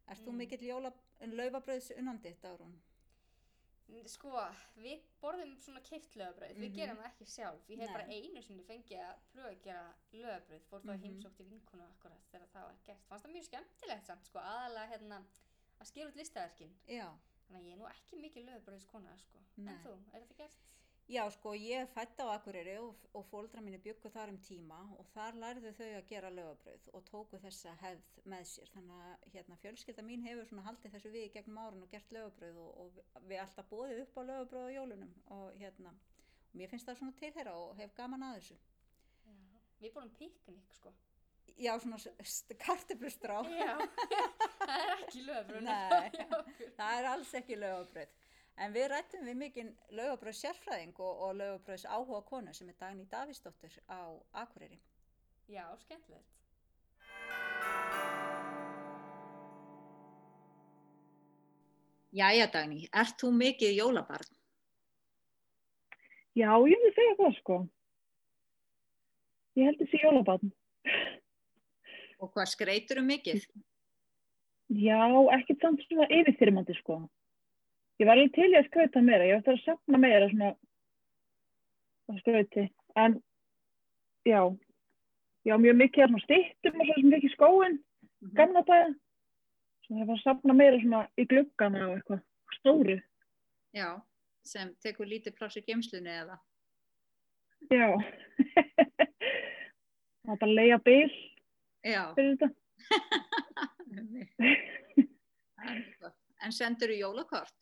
[0.09, 0.37] Erst þú Mm.
[0.43, 2.75] mikill jóla, laufabröðs unnandi, Dárún?
[4.09, 4.31] Sko,
[4.81, 6.75] við borðum svona keift lögabröð, við Mhm.
[6.77, 7.61] gerum það ekki sjálf.
[7.69, 7.93] Ég hef Nei.
[7.93, 10.97] bara einu sinni fengið að pröfa að gera lögabröð, fór þá Mhm.
[10.97, 13.05] mm heimsókti vinkonu akkurat þegar það var gert.
[13.09, 15.25] Fannst það mjög skemmtilegt samt, sko, aðalega hérna
[15.81, 16.77] að skera út listaverkin.
[16.89, 17.09] Já.
[17.49, 19.43] Þannig að ég er nú ekki mikið lögabröðskona, sko.
[19.59, 20.63] En þú, er þetta gert?
[21.13, 25.05] Já, sko, ég fætt á Akureyri og, og fóldra mínu byggu þar um tíma og
[25.13, 28.71] þar lærðu þau að gera lögabröð og tóku þessa hefð með sér.
[28.73, 32.57] Þannig að hérna, fjölskylda mín hefur svona haldið þessu við gegnum árun og gert lögabröð
[32.65, 36.89] og, og við- alltaf bóðið upp á lögabröð á jólunum og hérna, og mér finnst
[36.89, 38.57] það svona tilhera og hef gaman að þessu.
[39.29, 39.37] Já.
[39.85, 40.95] Við borðum piknik, sko.
[41.57, 41.99] Já, svona
[42.59, 43.75] karteflustrá, Já,
[44.67, 45.67] það er ekki lögabröð.
[45.69, 46.11] Nei.
[46.79, 48.15] það er alls ekki lögabröð.
[48.65, 53.07] En við rættum við mikinn lögabröðs sérfræðing og, og lögabröðs áhuga konu sem er Dagný
[53.11, 54.79] Davísdóttir á Akureyri.
[55.51, 56.31] Já, skemmtilegt.
[62.15, 64.35] Jæja Dagný, ert þú mikið jólabarn?
[66.35, 67.57] Já, ég vil segja það sko.
[69.59, 70.53] Ég held þessi jólabarn.
[72.25, 73.45] Og hvað skreitur um mikið?
[74.73, 75.05] Já,
[75.37, 77.03] ekkert samt svona yfirþyrmandi sko.
[78.01, 79.27] Ég var alveg til í að skauta meira.
[79.29, 80.55] Ég ætti að safna meira svona
[82.11, 82.65] að skauti.
[82.99, 83.19] En
[84.25, 84.41] já,
[85.45, 87.77] já, mjög mikið er svona stýttum og svo sem ekki skóin,
[88.39, 88.89] gamla daga.
[89.85, 92.25] Svo það var að safna meira svona í gluggana og eitthvað
[92.59, 92.99] stóru.
[93.77, 93.89] Já,
[94.47, 96.41] sem tekur lítið pláss í gemslunni eða?
[97.69, 97.89] Já.
[100.25, 101.34] Það var bara að leia Já.
[101.85, 102.49] Fyrir þetta.
[106.45, 107.59] en sendur þú jólakort?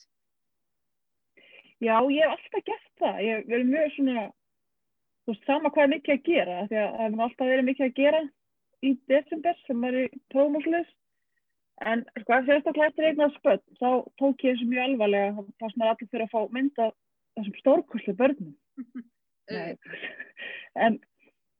[1.82, 3.16] Já, ég hef alltaf gert það.
[3.26, 4.24] Ég verið mjög svona,
[5.22, 6.56] þú veist, sama hvað er mikið að gera.
[6.70, 8.20] Því að það hefur alltaf verið mikið að gera
[8.82, 10.04] í desember sem er í
[10.34, 10.90] prófumúslis.
[11.82, 15.34] En sko, ef sérstaklega eftir eignað spöld, þá tók ég þessu mjög alvarlega.
[15.38, 16.84] Það fannst mér allir fyrir að fá mynda
[17.34, 18.54] þessum stórkoslu börnum.
[20.82, 20.94] En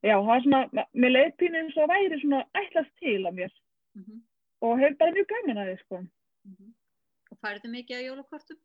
[0.03, 3.51] já, það er svona, mér leiði pínu eins og væri svona ætlast til að mér.
[3.95, 4.21] Mhm,
[4.63, 5.97] Og hef bara mjög gaman að því, sko.
[6.47, 6.73] mhm.
[7.31, 8.57] Og færðu mikið að jólakortum?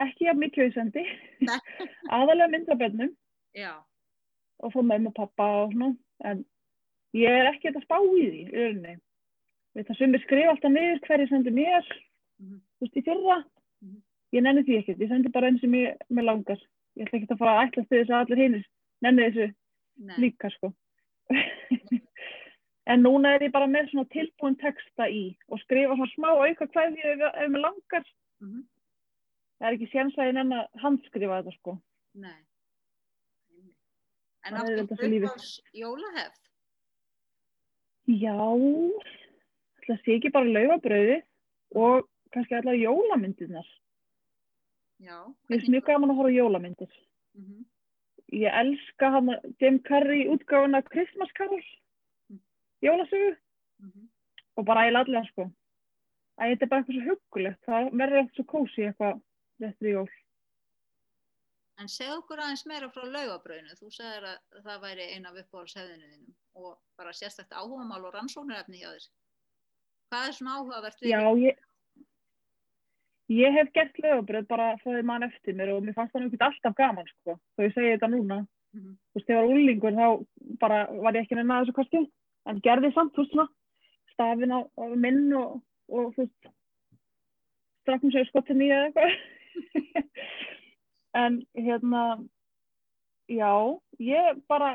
[0.00, 1.02] Ekki að mikið auðsendi.
[2.14, 3.14] Aðalega myndabönnum.
[3.56, 3.72] Já.
[4.60, 5.96] og fór með með pappa og svona
[6.26, 6.40] en
[7.14, 8.94] ég er ekki að spá í því
[9.86, 11.84] það sem ég skrifa alltaf niður hverju sendi mér
[12.42, 12.58] Mhm.
[12.58, 13.36] þú veist í fyrra
[13.82, 14.02] Mhm.
[14.34, 16.58] ég nenni því ekkert, ég sendi bara einn sem ég með langar
[16.96, 18.64] ég ætla ekki að fara að ætla þess að allir hinnir
[19.02, 19.46] nenni þessu
[19.98, 20.16] Nei.
[20.22, 20.72] líka sko
[22.88, 26.66] en núna er ég bara með svona tilbúin texta í og skrifa svona smá auka
[26.72, 28.04] hverju ef, ef mér langar
[28.40, 28.60] Mhm.
[29.58, 31.78] það er ekki séns að ég nenni að handskrifa þetta sko
[32.14, 32.36] Nei.
[34.46, 36.38] En er áttu uppáhalds jólahefð?
[38.08, 38.36] Já,
[39.84, 41.18] það sé ekki bara laufabrauði
[41.76, 43.66] og kannski allar jólamyndirnar.
[45.04, 45.18] Já.
[45.50, 46.94] Mér finnst mjög gaman að horfa jólamyndir.
[48.32, 48.40] Mhm.
[48.42, 51.62] Ég elska hann Jim Carrey útgáfuna Christmas Carol,
[52.30, 52.40] Mm.
[52.82, 53.36] jólasögu
[53.80, 54.08] Mhm.
[54.56, 55.50] og bara æla allar sko.
[56.40, 59.22] Æ, þetta er bara eitthvað svo huggulegt, það verður eitthvað svo kósi eitthvað
[59.60, 60.08] réttur í jól.
[61.78, 63.74] En segð okkur aðeins meira frá laugabröðinu.
[63.78, 68.80] Þú sagðir að það væri ein af uppáhaldshefðinu þínum og bara sérstakt áhugamál og rannsóknarefni
[68.82, 69.08] hjá þér.
[70.10, 71.10] Hvað er svona áhugavert við?
[71.10, 71.56] Já, ég,
[73.28, 76.44] ég hef gert laufabröð bara frá því mann eftir mér og mér fannst það ekki
[76.46, 78.46] alltaf gaman sko, þó ég segi þetta núna.
[78.76, 78.92] Mhm.
[78.92, 80.08] þú veist, þegar ég var úlingur þá
[80.60, 82.00] bara var ég ekki að næða þessu kosti
[82.46, 83.48] en gerði samt, þú veist, svona
[84.12, 86.50] stafin á, á minn og, og þú veist
[87.82, 90.04] strafnum sér skotin í eða eitthvað
[91.22, 92.02] en hérna
[93.28, 93.52] já,
[93.98, 94.74] ég bara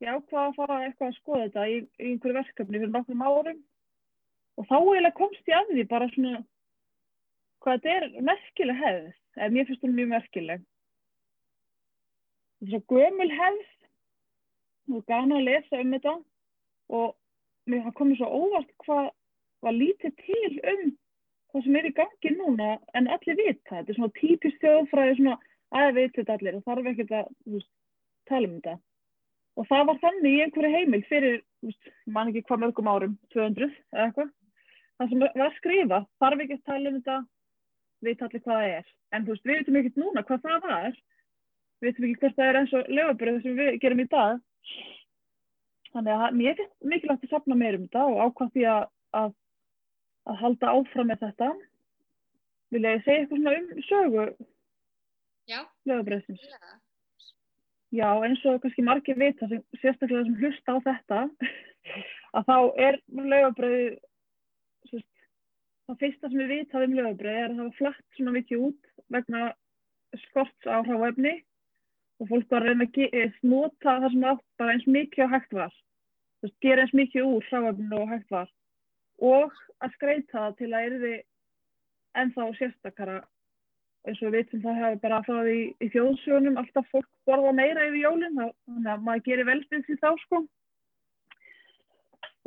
[0.00, 3.60] ég ákvaða að fara eitthvað að skoða þetta í, í einhverju verkefni fyrir nokkrum árum
[4.56, 6.40] og þá eiginlega komst ég að því bara svona
[7.64, 9.08] hvað þetta er merkileg hefð
[9.40, 10.64] eða mér finnst hún mjög merkileg.
[12.60, 16.16] Þess að gömul hefð og gana að lesa um þetta
[17.00, 17.14] og
[17.70, 19.10] mér það komið svo óvart hvað
[19.64, 20.84] var lítið til um
[21.50, 25.36] hvað sem er í gangi núna en allir vita, þetta er svona típist þjóðfræði svona
[25.80, 27.70] að veit þetta allir og þarf ekkert að veist,
[28.30, 28.76] tala um þetta.
[29.58, 31.40] Og það var þannig í einhverju heimild fyrir,
[32.06, 34.30] man ekki hvað mörgum árum 200 eða eitthvað
[35.00, 37.18] það sem var skrifað, þarf ekki að tala um þetta
[38.04, 38.92] veit allir hvað það er.
[39.10, 40.96] En þú veist, við veitum ekkert núna hvað það var.
[41.80, 44.40] Við veitum ekki hvort það er eins og lögabröð sem við gerum í dag.
[45.90, 48.84] Þannig að mér finnst mikilvægt að sapna meir um þetta og ákvæmt því að,
[49.18, 49.32] að
[50.28, 51.50] að halda áfram með þetta.
[52.70, 54.26] Vilja ég segja eitthvað svona um sögu
[55.90, 56.44] lögabröðsins.
[57.90, 61.22] Já, eins og kannski margir vita, sem, sérstaklega sem hlusta á þetta,
[62.38, 63.88] að þá er lögabröði,
[65.90, 68.90] það fyrsta sem við vita um lögabröði er að það var flatt svona mikið út
[69.16, 69.44] vegna
[70.26, 71.34] skorts á hráefni
[72.20, 75.30] og fólk var að reyna að ge- nota það sem átt bara eins mikið og
[75.34, 75.74] hægt var.
[76.40, 78.48] Þú veist, gera eins mikið úr hráefninu og hægt var.
[79.20, 81.14] Og að skreita það til að erði
[82.20, 83.18] ennþá sérstakara.
[84.08, 87.86] Eins og við veitum það hefur bara frá því í þjóðsjónum alltaf fólk borða meira
[87.88, 90.40] yfir jólinn þannig að maður gerir velbið því þá sko.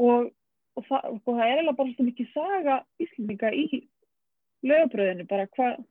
[0.02, 0.32] Og,
[0.78, 3.66] og, það, og það er eiginlega bara svo mikið saga íslendinga í
[4.64, 5.82] lögabröðinu bara hvað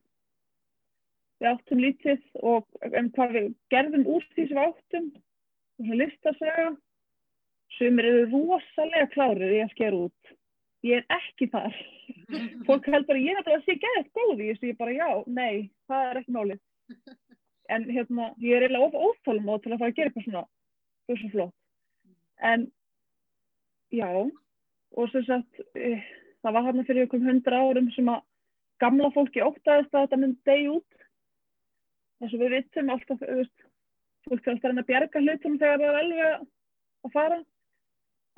[1.43, 5.09] við áttum lítið og en hvað við gerðum úr því sem við áttum.
[5.73, 6.67] Og svona listasaga.
[7.73, 10.33] Sumir eru rosalega klárið í að skera út.
[10.85, 11.75] Ég er ekki þar.
[12.67, 14.69] Fólk held bara ég er að sé geðið góð í þessu.
[14.69, 16.61] Ég bara já, nei, það er ekki málið.
[17.73, 20.45] En hérna, ég er eiginlega of óþálum á til að fara að gera eitthvað svona
[21.09, 21.55] rosa flott.
[22.43, 22.65] En
[23.93, 24.09] já
[24.93, 26.03] og sem sagt eh,
[26.43, 28.21] það var hann fyrir einhverjum hundra árum sem að
[28.83, 31.05] gamla fólki óttaðist að þetta myndi degi út.
[32.21, 33.65] Þess að við vitum alltaf veist,
[34.27, 36.47] fólk alltaf að að bjarga hlutum þegar það er alveg
[37.07, 37.39] að fara.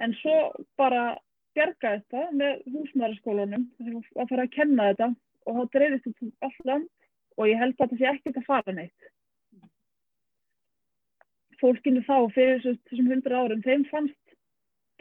[0.06, 0.38] En svo
[0.80, 1.04] bara
[1.56, 5.10] bjarga þetta með húsmaðurskólanum að fara að kenna þetta
[5.46, 6.92] og þá dreifist þetta um allt land.
[7.36, 9.10] Og ég held að þetta sé ekkert að fara neitt.
[11.60, 14.25] Fólkinu þá fyrir þessu- þessum hundra árum þeim fannst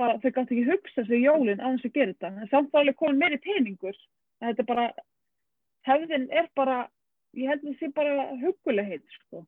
[0.00, 2.30] bara, þau gátt ekki hugsa sig jólin að þess að gera þetta.
[2.42, 3.98] En samt alveg komin meiri peningur.
[4.40, 4.86] En þetta er bara
[5.88, 6.78] hefðin er bara,
[7.36, 9.44] ég held að það sé bara hugulegheit sko.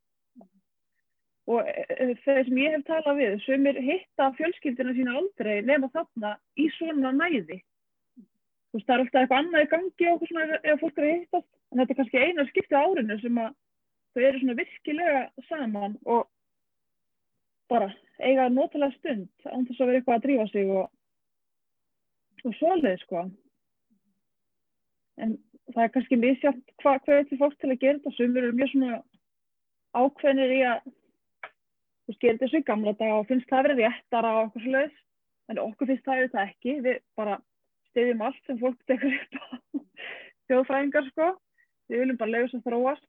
[1.47, 6.33] Og e, þeir sem ég hef talað við sumir hitta fjölskyldina sína aldrei nema þarna
[6.59, 7.61] í svona næði.
[8.19, 11.15] Þú veist það er alltaf eitthvað annað í gangi og svona ef- fólk er að
[11.21, 11.53] hittast.
[11.71, 13.55] En þetta er kannski eina skipti á árinu sem að
[14.17, 16.27] þau eru svona virkilega saman og
[17.71, 17.89] bara
[18.23, 20.87] eiga notalega stund án þess að vera eitthvað að drífa sig og,
[22.45, 23.25] og svoleið sko.
[25.17, 25.35] En
[25.73, 28.15] það er kannski misjátt hvað hva er til fólk til að gera þetta.
[28.17, 29.01] Sumir eru mjög svona
[29.97, 34.45] ákveðnir í að þú veist, gerir þessu gamla dag og finnst það verið réttara og
[34.45, 35.03] eitthvað svoleiðis.
[35.47, 36.77] En okkur finnst það auðvitað ekki.
[36.87, 37.41] Við bara
[37.91, 39.45] stiðjum allt sem fólk tekur upp á.
[40.47, 41.29] Þjóðfræðingar sko.
[41.91, 43.07] Við viljum bara þess að þróast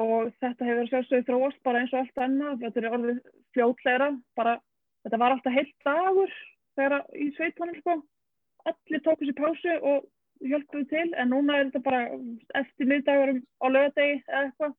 [0.00, 2.62] og þetta hefur sjálfsögðu þróast bara eins og allt annað.
[2.64, 3.20] Þetta er orðið
[3.54, 4.08] fljótlegra.
[4.38, 4.56] Bara,
[5.06, 6.34] þetta var alltaf heilt dagur
[6.74, 7.96] þegar í sveitunum sko.
[8.64, 10.08] Allir tóku sér pásu og
[10.44, 12.02] hjálpuðu til en núna er þetta bara
[12.60, 14.74] eftir miðdagurum á lögadegi eða eitthvað.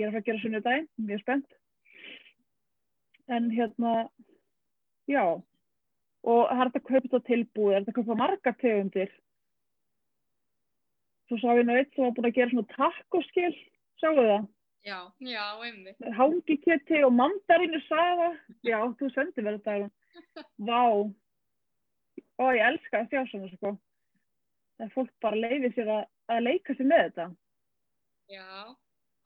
[0.00, 1.56] Ég er að fara að gera sunnudaginn, mjög spennt.
[3.32, 3.92] En hérna
[5.08, 5.24] já.
[6.22, 9.12] Og það er þetta á tilbúið, það er hægt að kaupa margar tegundir?
[11.28, 13.52] Svo sá ég nú eitt sem var búin að gera svona tacoskil,
[14.02, 14.42] sjáu það
[14.82, 16.00] Já, já, einmitt.
[16.18, 18.28] hangikjöti og mandarínu saga
[18.66, 19.90] já, þú sendir mér þetta
[20.68, 20.80] vá
[22.42, 23.70] og ég elska að sjá svona sko
[24.78, 26.02] það er fólk bara leifir sér að,
[26.34, 27.28] að leika sér með þetta
[28.32, 28.46] Já.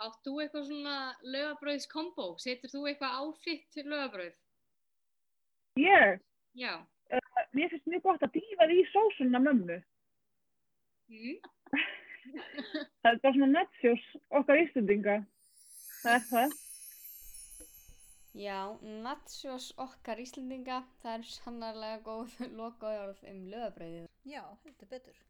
[0.03, 2.25] Átt þú eitthvað svona lögabröðs kombo?
[2.43, 4.35] Setur þú eitthvað á þitt lögabröð?
[5.81, 6.21] ég,
[6.59, 6.73] Já.
[7.57, 9.81] mér finnst mjög gott að dýfa því í sósunna mömmu
[11.07, 11.37] Mm.
[12.37, 14.07] það er bara svona netsjós
[14.41, 15.19] okkar ístundinga
[16.03, 16.63] það er það
[18.37, 24.09] Já, natsjós okkar Íslendinga, það er sannarlega góð lokaðjórð um lögabröðið.
[24.29, 25.23] Já, heldur betur.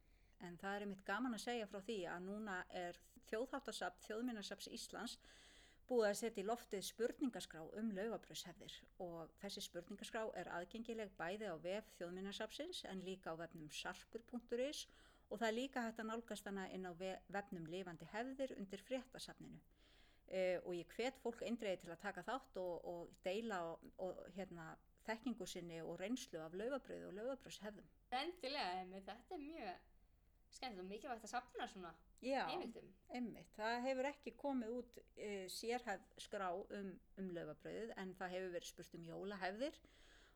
[0.42, 2.98] En það er einmitt gaman að segja frá því að núna er
[3.28, 5.14] þjóðháttasapp Þjóðminnasaps Íslands
[5.86, 8.74] búið að setja í loftið spurningaskrá um laugabröðshefðir
[9.06, 15.05] og þessi spurningaskrá er aðgengileg bæði á vef Þjóðminnasapsins en líka á vefnum sarpur.is og
[15.34, 19.58] það er líka hægt að nálgast hana inn á ve- vefnum lifandi hefðir undir fréttasafninu.
[20.26, 24.22] Uh, og ég hvet fólk eindreiði til að taka þátt og, og deila og, og
[24.34, 24.72] hérna,
[25.06, 27.86] þekkingu sinni og reynslu af laugabröðu og laugabröðshefðum.
[28.10, 29.92] Endilega, einmitt, þetta er mjög
[30.56, 31.92] skemmt og mikilvægt að safna svona
[32.24, 32.88] Já, heimildum.
[33.14, 33.50] einmitt.
[33.58, 38.70] Það hefur ekki komið út e, sérhæð skrá um, um laufabröðið en það hefur verið
[38.72, 39.78] spurt um jólahefðir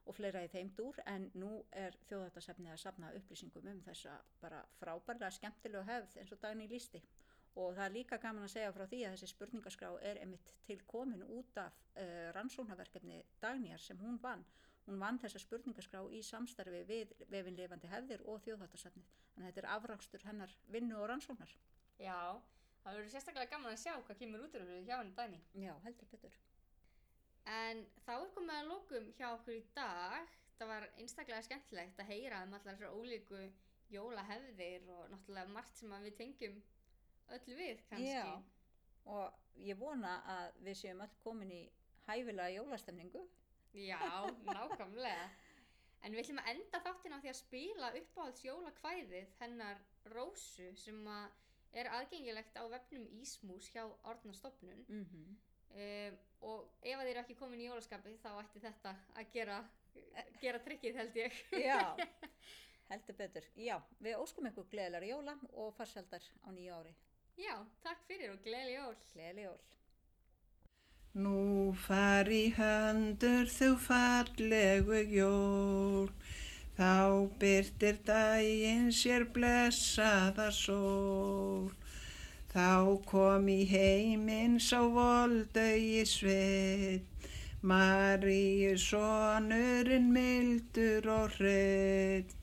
[0.06, 4.62] og fleira í þeim dúr en nú er þjóðhættasefni að safna upplýsingum um þessa bara
[4.78, 7.02] frábærlega skemmtilegu hefð eins og daginn í lísti
[7.58, 10.78] og það er líka gaman að segja frá því að þessi spurningaskrá er einmitt til
[10.90, 14.44] komin út af uh, rannsóknarverkefni Dagnjar sem hún vann.
[14.86, 19.72] Hún vann þessa spurningaskrá í samstarfi við vefinlifandi hefðir og þjóðhættasefnið þannig að þetta er
[19.74, 21.52] afrakstur hennar vinnu og rannsóknar.
[22.00, 22.38] Já,
[22.84, 25.42] það verður sérstaklega gaman að sjá hvað kemur út úr þessu hjá henni dæni.
[25.66, 26.40] Já, heldur betur
[27.46, 30.36] En þá er komið að lokum hjá okkur í dag.
[30.58, 33.42] Það var einstaklega skemmtilegt að heyra um allar þessar ólíku
[33.90, 36.62] jólahefðir og náttúrulega margt sem við tengjum
[37.36, 38.12] öll við kannski.
[38.12, 38.42] Já,
[39.04, 41.62] og ég vona að við séum öll komin í
[42.06, 43.24] hæfilega jólastemningu
[43.72, 44.00] Já,
[44.46, 45.28] nákvæmlega.
[46.02, 49.82] En við ætlum að enda þáttina á því að spila uppáhalds jólakvæðið hennar
[50.14, 54.84] Rósu sem að er aðgengilegt á vefnum Ísmús hjá Árnastofnun.
[54.88, 55.36] mm -hmm.
[55.74, 56.18] Um,
[56.50, 59.58] og ef að þið eru ekki komin í jólaskapi þá ætti þetta að gera,
[60.40, 61.40] gera trikkið held ég.
[61.66, 61.80] Já,
[62.92, 66.94] heldur betur Já, við óskum ykkur gleðilega jóla og farsaldar á nýju ári
[67.40, 68.96] Já, takk fyrir og gleðileg jól.
[69.12, 69.60] Gleðilega jól
[71.10, 76.06] Nú fari höndur þú fallegu jól,
[76.76, 81.72] þá byrtir daginn sér blessaða sól.
[82.50, 87.28] Þá kom í heiminn sá voldaugi sveit,
[87.62, 92.34] Maríu sonurinn mildur og hreitt.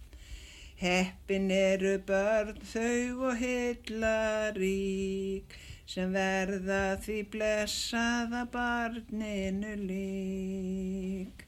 [0.80, 5.58] Heppin eru börn þau og hyllarík,
[5.90, 11.47] sem verða því blessaða barninu lík.